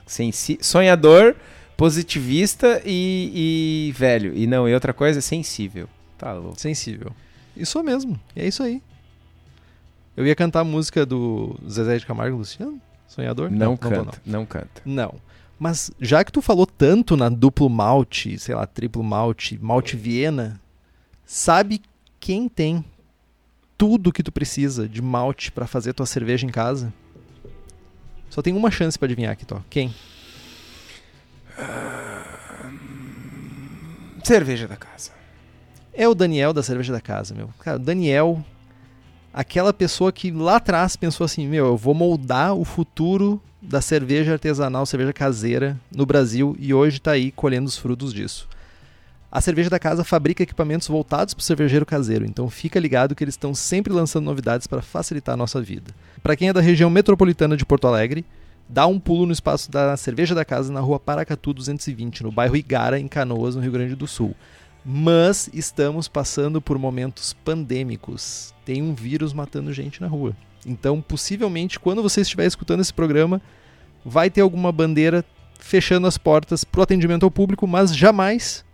[0.06, 1.36] Sensi sonhador,
[1.76, 4.34] positivista e, e velho.
[4.34, 5.88] E não, e outra coisa, sensível.
[6.16, 6.60] Tá louco.
[6.60, 7.12] Sensível.
[7.56, 8.18] Isso mesmo.
[8.34, 8.82] É isso aí.
[10.16, 12.80] Eu ia cantar a música do Zezé de Camargo Luciano?
[13.06, 13.50] Sonhador?
[13.50, 14.12] Não, não canta, não, não.
[14.26, 14.82] não canta.
[14.84, 15.14] Não.
[15.58, 20.60] Mas já que tu falou tanto na duplo malte, sei lá, triplo malte, malte Viena,
[21.24, 21.82] sabe
[22.20, 22.84] quem tem
[23.76, 26.92] tudo que tu precisa de malte para fazer tua cerveja em casa?
[28.30, 29.60] Só tem uma chance para adivinhar aqui, Tó.
[29.68, 29.92] Quem?
[34.22, 35.10] Cerveja da casa.
[35.92, 37.48] É o Daniel da cerveja da casa, meu.
[37.58, 38.44] Cara, Daniel,
[39.32, 44.32] aquela pessoa que lá atrás pensou assim, meu, eu vou moldar o futuro da cerveja
[44.32, 48.48] artesanal, cerveja caseira no Brasil e hoje está aí colhendo os frutos disso.
[49.30, 53.22] A cerveja da casa fabrica equipamentos voltados para o cervejeiro caseiro, então fica ligado que
[53.22, 55.92] eles estão sempre lançando novidades para facilitar a nossa vida.
[56.22, 58.24] Para quem é da região metropolitana de Porto Alegre,
[58.66, 62.56] dá um pulo no espaço da cerveja da casa na rua Paracatu 220, no bairro
[62.56, 64.34] Igara, em Canoas, no Rio Grande do Sul.
[64.82, 68.54] Mas estamos passando por momentos pandêmicos.
[68.64, 70.34] Tem um vírus matando gente na rua.
[70.68, 73.40] Então, possivelmente, quando você estiver escutando esse programa,
[74.04, 75.24] vai ter alguma bandeira
[75.58, 78.64] fechando as portas para o atendimento ao público, mas jamais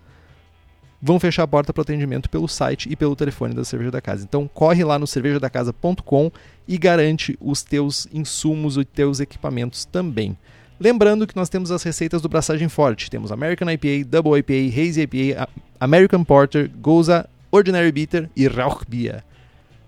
[1.00, 4.00] vão fechar a porta para o atendimento pelo site e pelo telefone da Cerveja da
[4.00, 4.24] Casa.
[4.24, 6.30] Então corre lá no cervejadacasa.com
[6.66, 10.36] e garante os teus insumos e teus equipamentos também.
[10.80, 13.10] Lembrando que nós temos as receitas do Braçagem Forte.
[13.10, 19.22] Temos American IPA, Double IPA, Hazy IPA, American Porter, Goza, Ordinary Bitter e Rauchbier.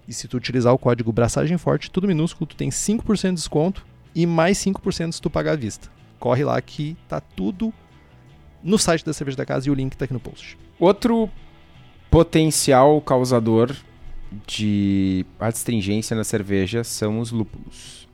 [0.09, 3.87] E se tu utilizar o código Braçagem Forte, tudo minúsculo, tu tem 5% de desconto
[4.14, 5.90] e mais 5% se tu pagar à vista.
[6.19, 7.73] Corre lá que tá tudo
[8.62, 10.59] no site da Cerveja da Casa e o link tá aqui no post.
[10.79, 11.29] Outro
[12.11, 13.75] potencial causador
[14.47, 18.09] de adstringência na cerveja são os lúpulos.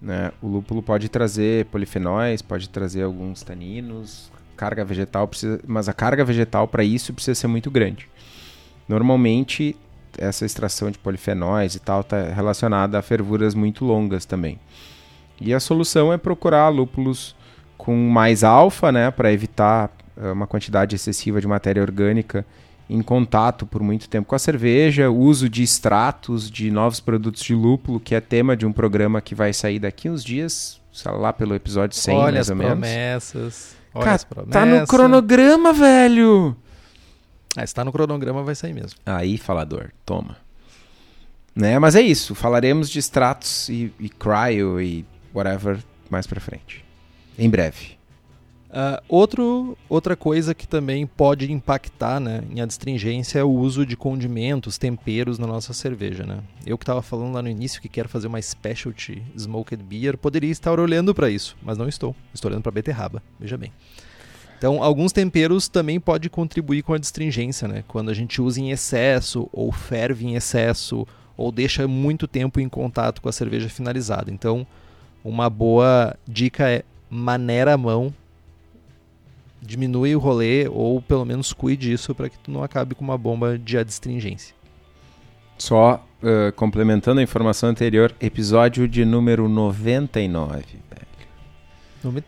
[0.00, 0.32] Né?
[0.40, 6.24] O lúpulo pode trazer polifenóis, pode trazer alguns taninos, carga vegetal, precisa, mas a carga
[6.24, 8.08] vegetal para isso precisa ser muito grande.
[8.88, 9.76] Normalmente,
[10.20, 14.60] essa extração de polifenóis e tal está relacionada a fervuras muito longas também.
[15.40, 17.34] E a solução é procurar lúpulos
[17.78, 22.44] com mais alfa, né, para evitar uh, uma quantidade excessiva de matéria orgânica
[22.90, 27.54] em contato por muito tempo com a cerveja, uso de extratos de novos produtos de
[27.54, 31.32] lúpulo, que é tema de um programa que vai sair daqui uns dias, sei lá,
[31.32, 32.72] pelo episódio 100, Olha mais ou menos.
[32.72, 33.76] promessas.
[33.94, 34.52] Olha Cara, as promessas.
[34.52, 36.56] tá no cronograma, velho!
[37.56, 38.98] Ah, se tá no cronograma, vai sair mesmo.
[39.04, 40.36] Aí, falador, toma.
[41.54, 41.78] Né?
[41.78, 46.84] Mas é isso, falaremos de extratos e, e cryo e whatever mais pra frente.
[47.38, 47.98] Em breve.
[48.72, 53.96] Ah, outro, outra coisa que também pode impactar né, em adstringência é o uso de
[53.96, 56.24] condimentos, temperos na nossa cerveja.
[56.24, 56.38] Né?
[56.64, 60.50] Eu que estava falando lá no início que quero fazer uma specialty smoked beer, poderia
[60.50, 62.14] estar olhando para isso, mas não estou.
[62.32, 63.72] Estou olhando para beterraba, veja bem.
[64.60, 67.82] Então, alguns temperos também podem contribuir com a adstringência, né?
[67.88, 72.68] Quando a gente usa em excesso, ou ferve em excesso, ou deixa muito tempo em
[72.68, 74.30] contato com a cerveja finalizada.
[74.30, 74.66] Então,
[75.24, 78.12] uma boa dica é maneira a mão
[79.62, 83.16] diminui o rolê ou pelo menos cuide disso para que tu não acabe com uma
[83.16, 84.54] bomba de adstringência.
[85.56, 91.09] Só uh, complementando a informação anterior, episódio de número 99, velho.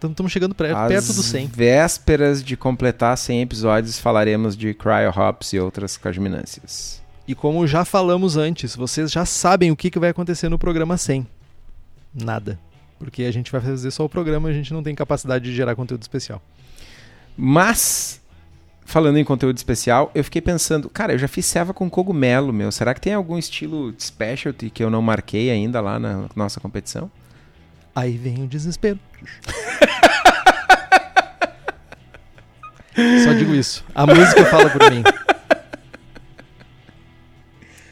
[0.00, 1.46] Estamos chegando pre- Às perto do 100.
[1.46, 7.02] vésperas de completar 100 episódios, falaremos de cryo hops e outras cajminâncias.
[7.26, 10.98] E como já falamos antes, vocês já sabem o que, que vai acontecer no programa
[10.98, 11.26] 100.
[12.14, 12.58] Nada.
[12.98, 15.74] Porque a gente vai fazer só o programa, a gente não tem capacidade de gerar
[15.74, 16.42] conteúdo especial.
[17.37, 18.20] Mas,
[18.85, 22.70] falando em conteúdo especial, eu fiquei pensando, cara, eu já fiz ceva com cogumelo, meu.
[22.70, 27.11] Será que tem algum estilo specialty que eu não marquei ainda lá na nossa competição?
[27.94, 28.98] Aí vem o desespero.
[33.24, 33.85] Só digo isso.
[33.94, 35.02] A música fala por mim.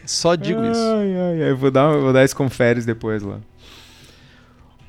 [0.04, 0.80] Só digo isso.
[0.80, 1.50] Ai, ai, ai.
[1.50, 3.38] Eu vou dar, vou dar esse conferes depois lá.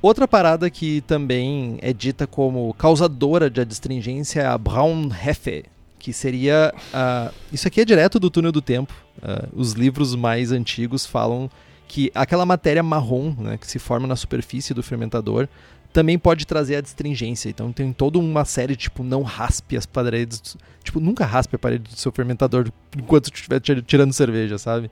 [0.01, 5.65] Outra parada que também é dita como causadora de adstringência é a Braunhefe,
[5.99, 6.73] que seria.
[6.91, 8.93] ah, isso aqui é direto do túnel do tempo.
[9.21, 11.49] Ah, os livros mais antigos falam
[11.87, 15.47] que aquela matéria marrom né, que se forma na superfície do fermentador
[15.91, 17.49] também pode trazer adstringência.
[17.49, 20.55] Então tem toda uma série, tipo, não raspe as paredes.
[20.83, 24.89] Tipo, nunca raspe a parede do seu fermentador enquanto estiver tir- tirando cerveja, sabe?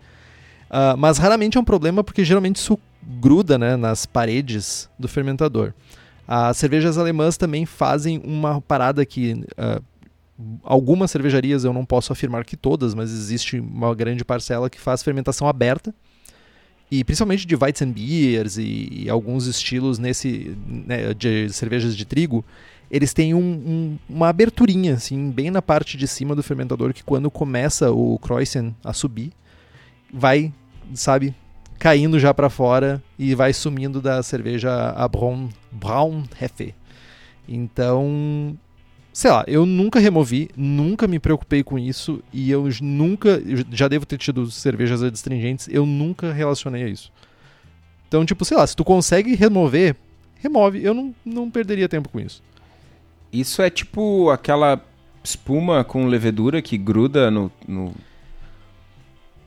[0.70, 5.74] Ah, mas raramente é um problema porque geralmente isso gruda né, nas paredes do fermentador.
[6.28, 9.82] As cervejas alemãs também fazem uma parada que ah,
[10.64, 15.02] algumas cervejarias, eu não posso afirmar que todas, mas existe uma grande parcela que faz
[15.02, 15.94] fermentação aberta.
[16.92, 22.44] E principalmente de Weizenbiers e, e alguns estilos nesse né, de cervejas de trigo,
[22.90, 27.04] eles têm um- um- uma aberturinha assim, bem na parte de cima do fermentador que
[27.04, 29.32] quando começa o Kreuzen a subir,
[30.12, 30.52] vai,
[30.96, 31.36] sabe,
[31.78, 36.74] caindo já para fora e vai sumindo da cerveja a Braun, Braunhefe.
[37.48, 38.58] Então,
[39.20, 43.90] sei lá, eu nunca removi, nunca me preocupei com isso e eu nunca, eu já
[43.90, 47.12] devo ter tido cervejas adstringentes, eu nunca relacionei a isso.
[48.08, 49.98] Então, tipo, sei lá, se tu consegue remover,
[50.36, 50.82] remove.
[50.82, 52.42] Eu não, não perderia tempo com isso.
[53.32, 54.82] Isso é tipo aquela
[55.22, 57.52] espuma com levedura que gruda no.
[57.68, 57.94] no, no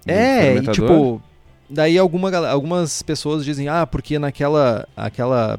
[0.06, 1.22] é, e tipo.
[1.70, 5.58] Daí alguma, algumas pessoas dizem, ah, porque naquela aquela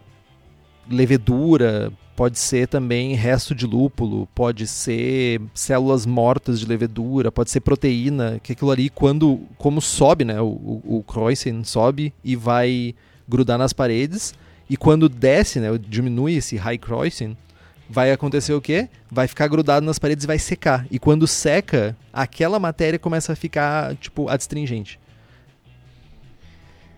[0.87, 7.61] levedura pode ser também resto de lúpulo, pode ser células mortas de levedura, pode ser
[7.61, 12.95] proteína, que aquilo ali, quando, como sobe, né, o, o, o sobe e vai
[13.27, 14.33] grudar nas paredes,
[14.69, 17.37] e quando desce, né, diminui esse high Kreuzen,
[17.89, 18.89] vai acontecer o quê?
[19.11, 20.87] Vai ficar grudado nas paredes e vai secar.
[20.89, 24.99] E quando seca, aquela matéria começa a ficar, tipo, adstringente.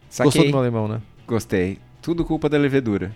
[0.09, 0.25] Saquei.
[0.25, 1.01] Gostou do meu alemão, né?
[1.27, 1.79] Gostei.
[2.01, 3.13] Tudo culpa da levedura.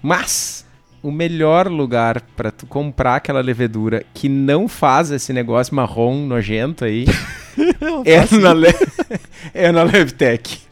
[0.00, 0.64] Mas
[1.04, 6.82] o melhor lugar para tu comprar aquela levedura que não faz esse negócio marrom nojento
[6.82, 7.04] aí
[8.06, 8.68] é, na Le...
[9.52, 10.62] é na Levtech.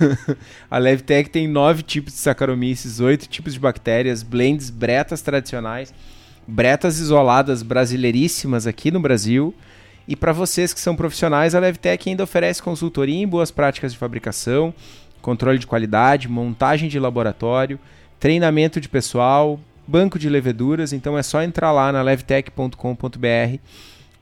[0.68, 5.94] a Levtech tem nove tipos de Saccharomyces, oito tipos de bactérias, blends, bretas tradicionais,
[6.48, 9.54] bretas isoladas brasileiríssimas aqui no Brasil.
[10.08, 13.98] E para vocês que são profissionais, a Levtech ainda oferece consultoria em boas práticas de
[13.98, 14.74] fabricação,
[15.22, 17.78] controle de qualidade, montagem de laboratório,
[18.20, 20.92] treinamento de pessoal, banco de leveduras.
[20.92, 23.58] Então é só entrar lá na levtech.com.br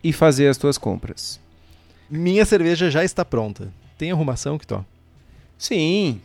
[0.02, 1.40] e fazer as suas compras.
[2.08, 3.68] Minha cerveja já está pronta.
[3.98, 4.84] Tem arrumação, Kitó?
[5.58, 6.20] Sim.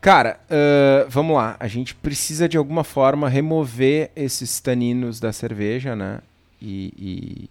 [0.00, 1.56] Cara, uh, vamos lá.
[1.60, 6.20] A gente precisa de alguma forma remover esses taninos da cerveja, né?
[6.60, 7.50] E, e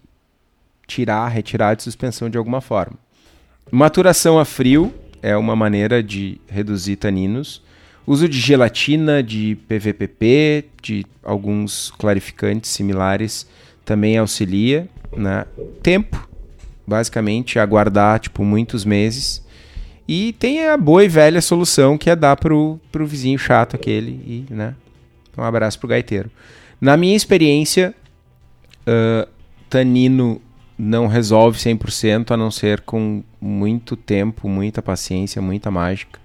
[0.86, 2.96] tirar, retirar de suspensão de alguma forma.
[3.70, 7.62] Maturação a frio é uma maneira de reduzir taninos.
[8.06, 13.46] Uso de gelatina, de PVPP, de alguns clarificantes similares
[13.84, 14.88] também auxilia.
[15.16, 15.44] Né?
[15.82, 16.28] Tempo,
[16.86, 19.44] basicamente, aguardar tipo, muitos meses.
[20.06, 24.10] E tem a boa e velha solução que é dar pro, pro vizinho chato aquele
[24.10, 24.74] e, né?
[25.36, 26.30] Um abraço pro gaiteiro.
[26.80, 27.92] Na minha experiência,
[28.86, 29.28] uh,
[29.68, 30.40] tanino
[30.78, 36.20] não resolve 100% a não ser com muito tempo, muita paciência, muita mágica.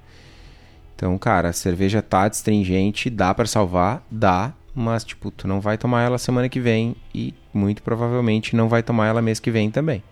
[1.01, 4.05] Então, cara, a cerveja tá astringente, dá para salvar?
[4.11, 8.69] Dá, mas tipo, tu não vai tomar ela semana que vem e muito provavelmente não
[8.69, 10.03] vai tomar ela mês que vem também.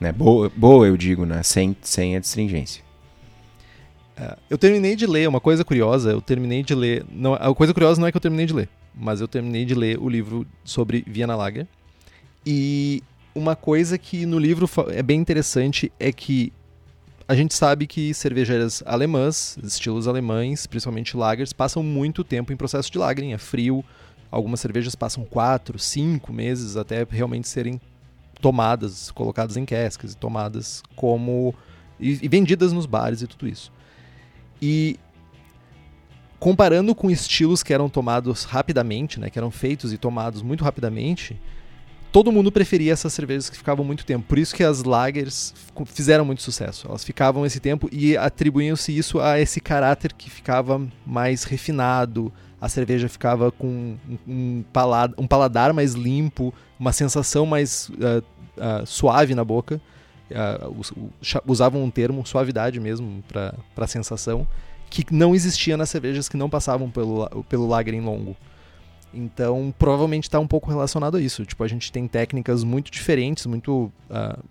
[0.00, 0.10] Né?
[0.10, 1.44] Boa, boa, eu digo, né?
[1.44, 2.82] Sem, sem a astringência.
[4.16, 7.06] É, eu terminei de ler, uma coisa curiosa, eu terminei de ler.
[7.08, 9.76] Não, a coisa curiosa não é que eu terminei de ler, mas eu terminei de
[9.76, 11.68] ler o livro sobre Viena Lager.
[12.44, 13.00] E
[13.32, 16.52] uma coisa que no livro é bem interessante é que
[17.26, 22.90] a gente sabe que cervejeiras alemãs, estilos alemães, principalmente lagers, passam muito tempo em processo
[22.90, 23.84] de lagering, é frio.
[24.30, 27.80] Algumas cervejas passam 4, 5 meses até realmente serem
[28.42, 31.54] tomadas, colocadas em cascas e tomadas como.
[31.98, 33.72] E, e vendidas nos bares e tudo isso.
[34.60, 34.98] E
[36.38, 41.40] comparando com estilos que eram tomados rapidamente, né, que eram feitos e tomados muito rapidamente,
[42.14, 44.24] todo mundo preferia essas cervejas que ficavam muito tempo.
[44.28, 45.52] Por isso que as lagers
[45.86, 46.86] fizeram muito sucesso.
[46.86, 52.68] Elas ficavam esse tempo e atribuíam-se isso a esse caráter que ficava mais refinado, a
[52.68, 53.96] cerveja ficava com
[54.28, 58.22] um, paladar, um paladar mais limpo, uma sensação mais uh,
[58.58, 59.80] uh, suave na boca.
[60.30, 61.02] Uh,
[61.44, 64.46] usavam um termo, suavidade mesmo, para a sensação,
[64.88, 68.36] que não existia nas cervejas que não passavam pelo, pelo lagering longo.
[69.14, 71.44] Então, provavelmente está um pouco relacionado a isso.
[71.44, 73.92] Tipo, a gente tem técnicas muito diferentes, muito.
[74.10, 74.42] Uh,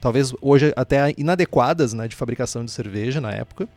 [0.00, 3.68] talvez hoje até inadequadas né, de fabricação de cerveja na época.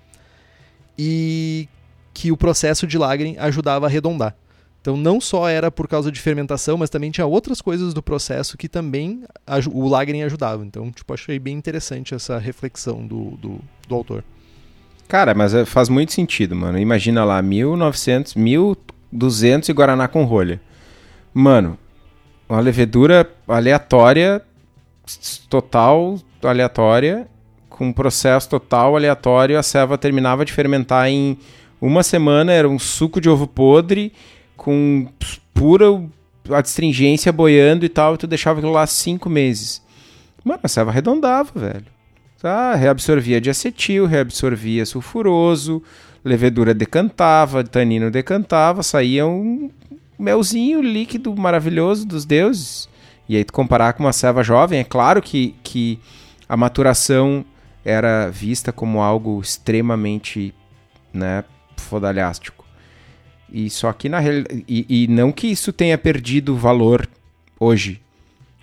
[0.98, 1.68] E
[2.14, 4.36] que o processo de lagering ajudava a arredondar.
[4.82, 8.58] Então não só era por causa de fermentação, mas também tinha outras coisas do processo
[8.58, 9.24] que também
[9.72, 10.66] o lagering ajudava.
[10.66, 14.24] Então, tipo, achei bem interessante essa reflexão do, do, do autor.
[15.08, 16.78] Cara, mas é, faz muito sentido, mano.
[16.78, 18.36] Imagina lá, 1900,
[19.12, 20.62] 1200 e Guaraná com rolha.
[21.34, 21.78] Mano,
[22.48, 24.42] uma levedura aleatória,
[25.50, 27.28] total aleatória,
[27.70, 31.38] com um processo total aleatório, a ceva terminava de fermentar em
[31.80, 34.12] uma semana, era um suco de ovo podre
[34.58, 35.08] com
[35.54, 35.86] pura
[36.52, 39.82] adstringência boiando e tal, e tu deixava aquilo lá cinco meses.
[40.44, 41.86] Mano, a selva arredondava, velho.
[42.42, 42.76] Tá?
[42.76, 45.84] Reabsorvia de acetil, reabsorvia sulfuroso,
[46.24, 49.70] levedura decantava, tanino decantava, saía um
[50.18, 52.90] melzinho líquido maravilhoso dos deuses.
[53.28, 56.00] E aí tu comparar com uma selva jovem, é claro que, que
[56.48, 57.46] a maturação
[57.86, 60.54] era vista como algo extremamente
[61.14, 61.44] né,
[61.78, 62.66] fodalhástico.
[63.52, 64.20] E só que na
[64.68, 67.08] e, e não que isso tenha perdido valor
[67.60, 68.02] hoje.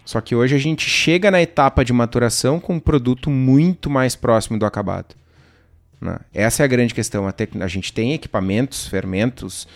[0.05, 4.15] Só que hoje a gente chega na etapa de maturação com um produto muito mais
[4.15, 5.17] próximo do acabado.
[6.01, 6.19] Né?
[6.33, 7.27] Essa é a grande questão.
[7.27, 9.67] A, a gente tem equipamentos, fermentos,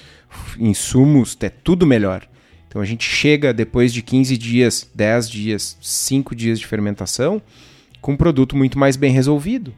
[0.58, 2.26] insumos, é tudo melhor.
[2.68, 7.42] Então a gente chega depois de 15 dias, 10 dias, 5 dias de fermentação
[8.00, 9.74] com um produto muito mais bem resolvido.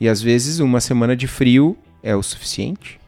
[0.00, 2.98] E às vezes uma semana de frio é o suficiente.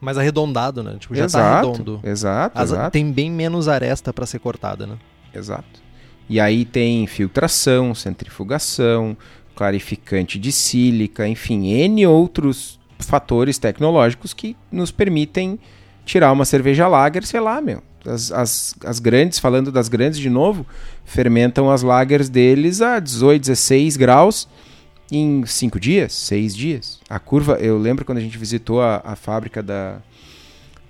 [0.00, 0.96] Mais arredondado, né?
[0.98, 2.00] Tipo, já exato, tá redondo.
[2.04, 2.90] Exato, As- exato.
[2.92, 4.96] Tem bem menos aresta pra ser cortada, né?
[5.34, 5.82] Exato.
[6.28, 9.16] E aí tem filtração, centrifugação,
[9.58, 15.58] clarificante de sílica, enfim, N outros fatores tecnológicos que nos permitem
[16.06, 17.82] tirar uma cerveja lager, sei lá, meu.
[18.06, 20.64] As, as, as grandes, falando das grandes de novo,
[21.04, 24.48] fermentam as lagers deles a 18, 16 graus
[25.10, 27.00] em 5 dias, 6 dias.
[27.10, 29.98] A curva, eu lembro quando a gente visitou a, a fábrica da,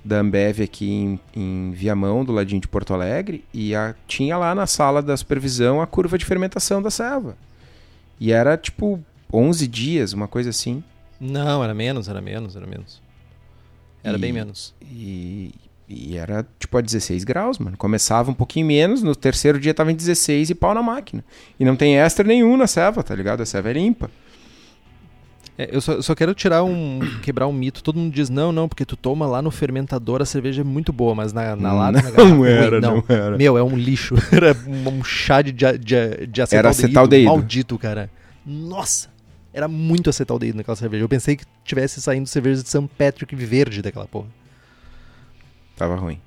[0.05, 4.55] da Ambev aqui em, em Viamão, do ladinho de Porto Alegre, e a- tinha lá
[4.55, 7.35] na sala da supervisão a curva de fermentação da selva.
[8.21, 9.01] E era tipo
[9.33, 10.83] 11 dias, uma coisa assim.
[11.21, 13.01] Não, era menos, era menos, era menos.
[14.03, 14.75] Era E- bem menos.
[14.83, 15.53] E,
[15.89, 17.77] e era tipo a 16 graus, mano.
[17.77, 21.25] Começava um pouquinho menos, no terceiro dia tava em 16 e pau na máquina.
[21.59, 23.43] E não tem éster nenhum na selva, tá ligado?
[23.43, 24.11] A selva é limpa.
[25.59, 27.01] É, eu, só, eu só quero tirar um.
[27.21, 27.83] quebrar um mito.
[27.83, 30.93] Todo mundo diz, não, não, porque tu toma lá no fermentador, a cerveja é muito
[30.93, 32.81] boa, mas na, na lata, na garrafa, é ruim.
[32.81, 33.05] não.
[33.09, 33.37] era.
[33.37, 34.15] Meu, é um lixo.
[34.31, 36.55] Era um chá de, de, de, de acetaldeído.
[36.55, 37.29] Era acetaldeído.
[37.29, 38.09] Maldito, cara.
[38.47, 39.09] Nossa!
[39.53, 41.03] Era muito acetaldeído naquela cerveja.
[41.03, 42.89] Eu pensei que tivesse saindo cerveja de St.
[42.97, 44.29] Patrick verde daquela porra.
[45.77, 46.21] Tava ruim.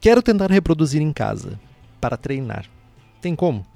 [0.00, 1.60] Quero tentar reproduzir em casa.
[2.00, 2.64] Para treinar.
[3.20, 3.66] Tem como?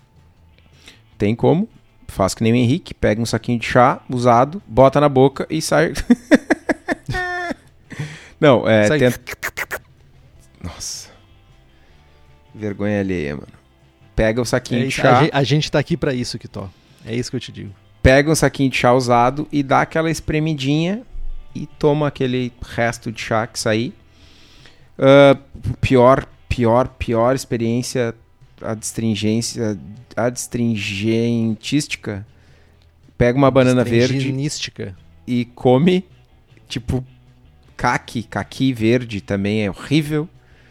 [1.19, 1.69] Tem como.
[2.09, 5.61] Faz que nem o Henrique, pega um saquinho de chá usado, bota na boca e
[5.61, 5.93] sai.
[8.41, 8.87] Não, é.
[8.87, 8.99] Sai.
[8.99, 9.21] Tenta...
[10.63, 11.09] Nossa.
[12.55, 13.49] Vergonha alheia, mano.
[14.15, 15.19] Pega o saquinho É de chá.
[15.19, 16.71] a, gente, a gente tá aqui pra isso, Kitó.
[17.05, 17.73] É isso que eu te digo.
[18.03, 21.03] pega um saquinho de chá usado e dá aquela espremidinha
[21.55, 23.95] e toma aquele resto de chá que sair.
[24.99, 25.37] Ah,
[25.81, 28.15] pior, pior, pior experiência
[28.63, 29.79] adstringência,
[30.17, 32.27] adstringentística.
[33.19, 34.31] Pega uma banana verde
[35.27, 36.05] e come,
[36.69, 37.05] tipo,
[37.77, 40.29] caqui, caqui verde também é horrível.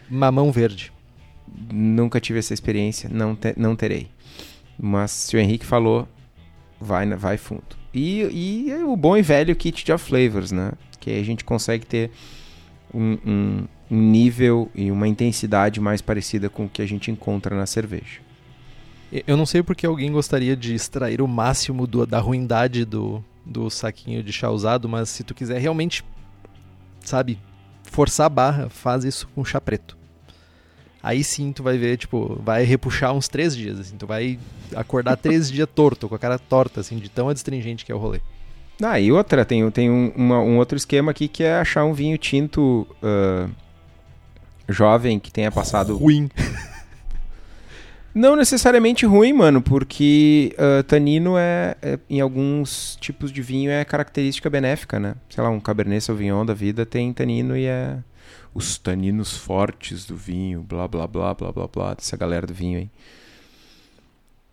[0.10, 0.92] Mamão verde.
[1.72, 4.08] Nunca tive essa experiência, não, te- não terei.
[4.78, 6.08] Mas se o Henrique falou,
[6.80, 7.64] vai, vai fundo.
[7.94, 8.22] E,
[8.68, 10.72] e é o bom e velho kit de flavors, né?
[11.00, 12.12] Que aí a gente consegue ter
[12.94, 17.56] um, um- um nível e uma intensidade mais parecida com o que a gente encontra
[17.56, 18.20] na cerveja.
[19.28, 23.70] Eu não sei porque alguém gostaria de extrair o máximo do- da ruindade do, do
[23.70, 26.04] saquinho de chá usado, mas se tu quiser realmente,
[27.02, 27.38] sabe,
[27.84, 29.96] forçar a barra, faz isso com chá preto.
[31.02, 34.40] Aí sim tu vai ver, tipo, vai repuxar uns três dias, assim, tu vai
[34.76, 38.00] acordar três dias torto, com a cara torta, assim, de tão adstringente que é o
[38.00, 38.20] rolê.
[38.82, 41.94] Ah, e outra, tem, tem um, uma- um outro esquema aqui que é achar um
[41.94, 43.48] vinho tinto ah,
[44.68, 46.30] jovem que tenha passado Ruim.
[48.14, 53.84] Não necessariamente ruim, mano, porque ah, tanino é, é- em alguns tipos de vinho é
[53.84, 55.16] característica benéfica, né?
[55.30, 57.98] Sei lá, um Cabernet Sauvignon da vida tem tanino e é
[58.54, 62.80] os taninos fortes do vinho, blá blá blá blá blá blá, dessa galera do vinho
[62.80, 62.90] aí.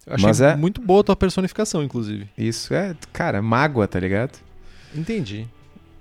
[0.04, 2.28] Eu achei Mas é- muito boa a tua personificação, inclusive.
[2.36, 4.40] Isso é, cara, mágoa, tá ligado?
[4.92, 5.46] Entendi.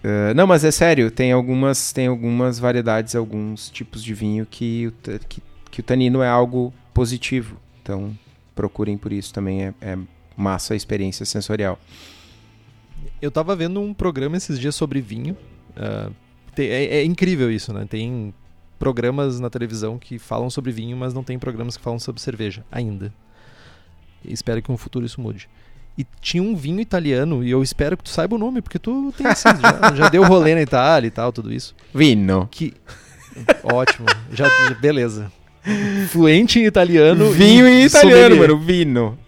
[0.04, 4.92] Ah, não, mas é sério, tem algumas, tem algumas variedades, alguns tipos de vinho que
[5.30, 7.58] que, que o tanino é algo positivo.
[7.82, 8.18] Então,
[8.56, 9.98] procurem por isso também, é, é
[10.36, 11.80] massa a experiência sensorial.
[13.22, 15.36] Eu tava vendo um programa esses dias sobre vinho.
[15.76, 16.10] ah,
[16.56, 17.86] te- é, é incrível isso, né?
[17.90, 18.34] Tem
[18.80, 22.66] programas na televisão que falam sobre vinho, mas não tem programas que falam sobre cerveja
[22.72, 23.14] ainda.
[24.26, 25.48] Espero que no futuro isso mude.
[25.98, 29.14] E tinha um vinho italiano, e eu espero que tu saiba o nome, porque tu
[29.18, 31.76] tem esse, já, já deu rolê na Itália e tal, tudo isso.
[31.94, 32.48] Vino.
[32.50, 32.74] Que.
[33.64, 34.48] Ótimo, já,
[34.80, 35.32] beleza.
[36.10, 37.32] Fluente em italiano.
[37.32, 38.50] Vinho em italiano, sommelier.
[38.50, 38.60] mano.
[38.60, 39.20] Vino.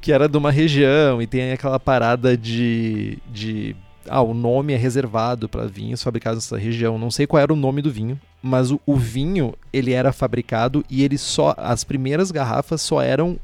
[0.00, 3.74] que era de uma região e tem aquela parada de, de
[4.06, 6.98] ah, o nome é reservado para vinhos fabricados nessa região.
[6.98, 10.84] Não sei qual era o nome do vinho, mas o, o vinho ele era fabricado
[10.90, 13.38] e ele só as primeiras garrafas só eram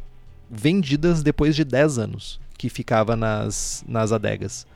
[0.51, 4.67] vendidas depois de 10 anos que ficava nas, nas adegas.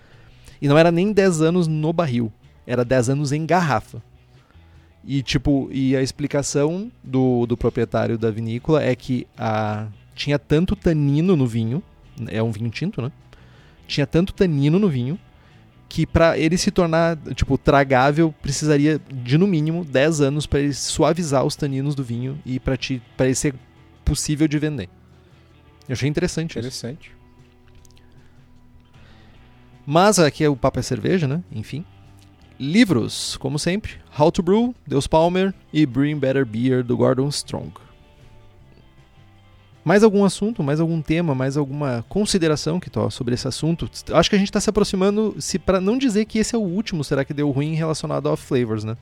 [0.61, 2.33] E não era nem 10 anos no barril,
[2.67, 4.03] era 10 anos em garrafa.
[5.05, 10.75] E tipo, e a explicação do, do proprietário da vinícola é que a, tinha tanto
[10.75, 11.83] tanino no vinho,
[12.29, 13.13] é um vinho tinto, né?
[13.87, 15.19] Tinha tanto tanino no vinho
[15.91, 20.73] que para ele se tornar, tipo, tragável, precisaria de no mínimo 10 anos para ele
[20.73, 22.79] suavizar os taninos do vinho e para
[23.21, 23.55] ele ser
[24.05, 24.89] possível de vender.
[25.89, 26.59] Eu achei interessante isso.
[26.61, 27.13] Interessante.
[29.87, 31.43] Mas aqui é o papo é cerveja, né?
[31.53, 31.85] Enfim.
[32.59, 37.73] livros, como sempre, How to Brew, Deus Palmer e Bring Better Beer do Gordon Strong.
[39.85, 43.91] Mais algum assunto, mais algum tema, mais alguma consideração que sobre esse assunto?
[44.13, 46.63] Acho que a gente está se aproximando, se para não dizer que esse é o
[46.63, 48.97] último, será que deu ruim relacionado ao flavors, né?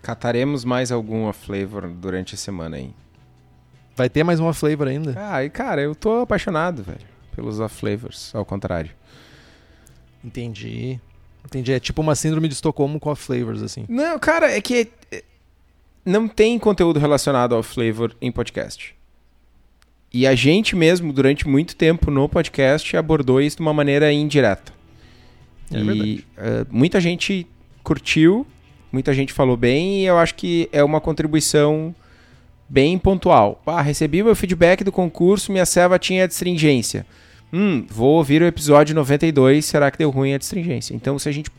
[0.00, 2.94] Cataremos mais algum flavor durante a semana aí.
[4.00, 5.14] Vai ter mais uma flavor ainda?
[5.14, 8.92] Ah, e cara, eu tô apaixonado, velho, pelos flavors, ao contrário.
[10.24, 10.98] Entendi.
[11.44, 11.70] Entendi.
[11.70, 13.84] É tipo uma síndrome de Estocolmo com off flavors, assim.
[13.90, 15.22] Não, cara, é que é,
[16.02, 18.96] não tem conteúdo relacionado ao flavor em podcast.
[20.10, 24.72] E a gente mesmo, durante muito tempo no podcast, abordou isso de uma maneira indireta.
[25.70, 27.46] É e uh, muita gente
[27.84, 28.46] curtiu,
[28.90, 31.94] muita gente falou bem, e eu acho que é uma contribuição
[32.70, 33.60] bem pontual.
[33.66, 37.04] Ah, recebi meu feedback do concurso, minha serva tinha astringência.
[37.52, 40.94] Hum, vou ouvir o episódio 92, será que deu ruim a astringência?
[40.94, 41.50] Então, se a gente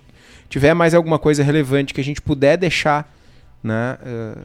[0.48, 3.14] tiver mais alguma coisa relevante que a gente puder deixar,
[3.62, 3.98] né?
[4.02, 4.42] Uh,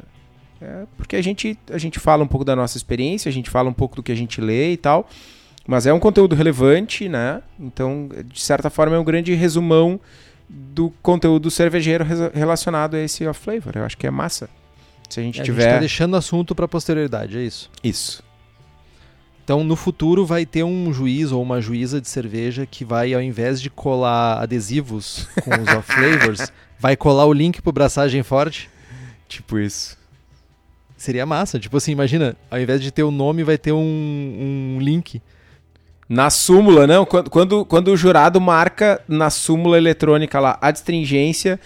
[0.61, 3.71] é porque a gente, a gente fala um pouco da nossa experiência, a gente fala
[3.71, 5.09] um pouco do que a gente lê e tal,
[5.69, 7.43] mas é um conteúdo relevante, né?
[7.61, 10.01] Então, de certa forma, é um grande resumão
[10.49, 12.05] do conteúdo cervejeiro
[12.35, 13.77] relacionado a esse off-flavor.
[13.77, 14.49] Eu acho que é massa.
[15.09, 15.63] Se a gente É, tiver.
[15.63, 17.71] A gente tá deixando o assunto pra posterioridade, é isso.
[17.83, 18.23] Isso.
[19.45, 23.23] Então, no futuro, vai ter um juiz ou uma juíza de cerveja que vai, ao
[23.23, 28.69] invés de colar adesivos com os off flavors, vai colar o link pro braçagem forte.
[29.29, 29.97] Tipo isso.
[30.97, 31.61] Seria massa.
[31.61, 33.79] Tipo assim, imagina, ao invés de ter o nome, vai ter um,
[34.77, 35.23] um link.
[36.09, 37.05] Na súmula, não.
[37.05, 41.61] Quando, quando, quando o jurado marca na súmula eletrônica lá a astringência,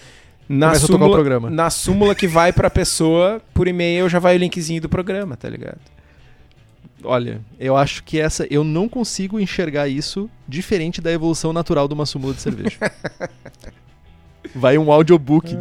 [0.51, 4.89] na súmula, na súmula que vai pra pessoa, por e-mail já vai o linkzinho do
[4.89, 5.79] programa, tá ligado?
[7.03, 8.45] Olha, eu acho que essa.
[8.51, 12.77] Eu não consigo enxergar isso diferente da evolução natural de uma súmula de cerveja.
[14.53, 15.55] vai um audiobook.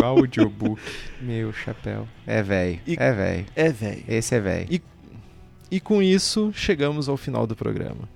[0.00, 0.80] Ah, audiobook.
[1.20, 2.06] Meu chapéu.
[2.26, 2.78] É velho.
[2.86, 3.46] E- É velho.
[3.56, 4.04] É, velho.
[4.06, 4.80] Esse é velho.
[5.70, 8.08] E com isso, chegamos ao final do programa.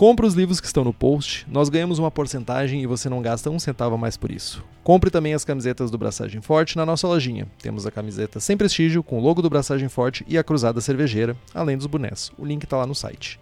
[0.00, 3.50] Compre os livros que estão no post, nós ganhamos uma porcentagem e você não gasta
[3.50, 4.64] um centavo a mais por isso.
[4.82, 7.46] Compre também as camisetas do Braçagem Forte na nossa lojinha.
[7.60, 11.36] Temos a camiseta sem prestígio, com o logo do Braçagem Forte e a cruzada cervejeira,
[11.54, 12.32] além dos bonés.
[12.38, 13.38] O link está lá no site.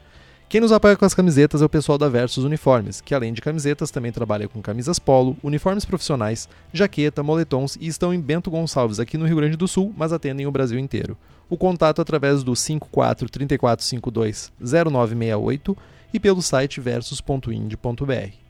[0.49, 3.41] Quem nos apoia com as camisetas é o pessoal da Versus Uniformes, que além de
[3.41, 8.99] camisetas também trabalha com camisas polo, uniformes profissionais, jaqueta, moletons e estão em Bento Gonçalves,
[8.99, 11.17] aqui no Rio Grande do Sul, mas atendem o Brasil inteiro.
[11.49, 15.79] O contato é através do 54 3452 0968
[16.13, 18.49] e pelo site versus.ind.br.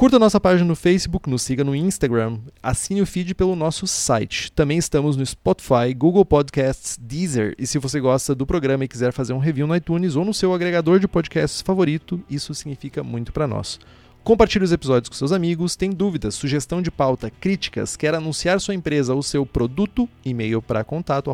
[0.00, 4.50] Curta nossa página no Facebook, nos siga no Instagram, assine o feed pelo nosso site.
[4.52, 7.54] Também estamos no Spotify, Google Podcasts, Deezer.
[7.58, 10.32] E se você gosta do programa e quiser fazer um review no iTunes ou no
[10.32, 13.78] seu agregador de podcasts favorito, isso significa muito para nós.
[14.24, 15.76] Compartilhe os episódios com seus amigos.
[15.76, 20.08] Tem dúvidas, sugestão de pauta, críticas, quer anunciar sua empresa ou seu produto?
[20.24, 21.30] E-mail para contato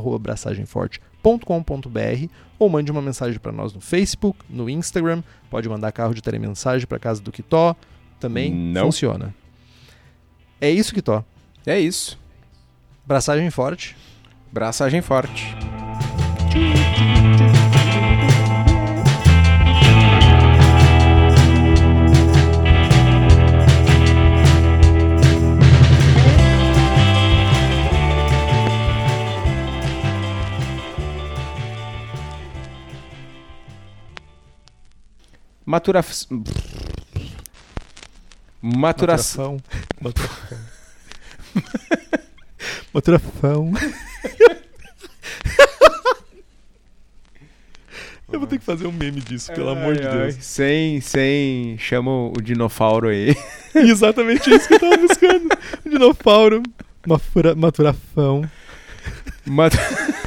[1.26, 5.22] braçagemforte.com.br ou mande uma mensagem para nós no Facebook, no Instagram.
[5.50, 7.74] Pode mandar carro de telemensagem para casa do Quitó.
[8.20, 8.86] Também Não.
[8.86, 9.34] funciona.
[10.60, 11.24] É isso, Quitó.
[11.66, 12.18] É isso.
[13.04, 13.96] Braçagem forte.
[14.52, 15.54] Braçagem forte.
[35.66, 36.04] Matura...
[38.62, 39.56] Maturação.
[40.00, 40.62] Maturafão.
[42.94, 43.72] Maturafão.
[48.32, 50.18] Eu vou ter que fazer um meme disso, pelo amor de Ai, ai.
[50.18, 50.36] Deus.
[50.44, 51.76] Sem, sem.
[51.78, 53.34] Chama o dinofauro aí.
[53.74, 55.48] Exatamente isso que eu tava buscando.
[55.84, 56.62] Dinofauro.
[57.06, 58.48] Mafura, maturafão.
[59.44, 59.72] Mat...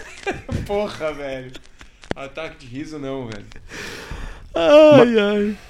[0.67, 1.51] Porra, velho.
[2.13, 3.45] Ataque de riso não, velho.
[4.53, 5.68] 哎呀。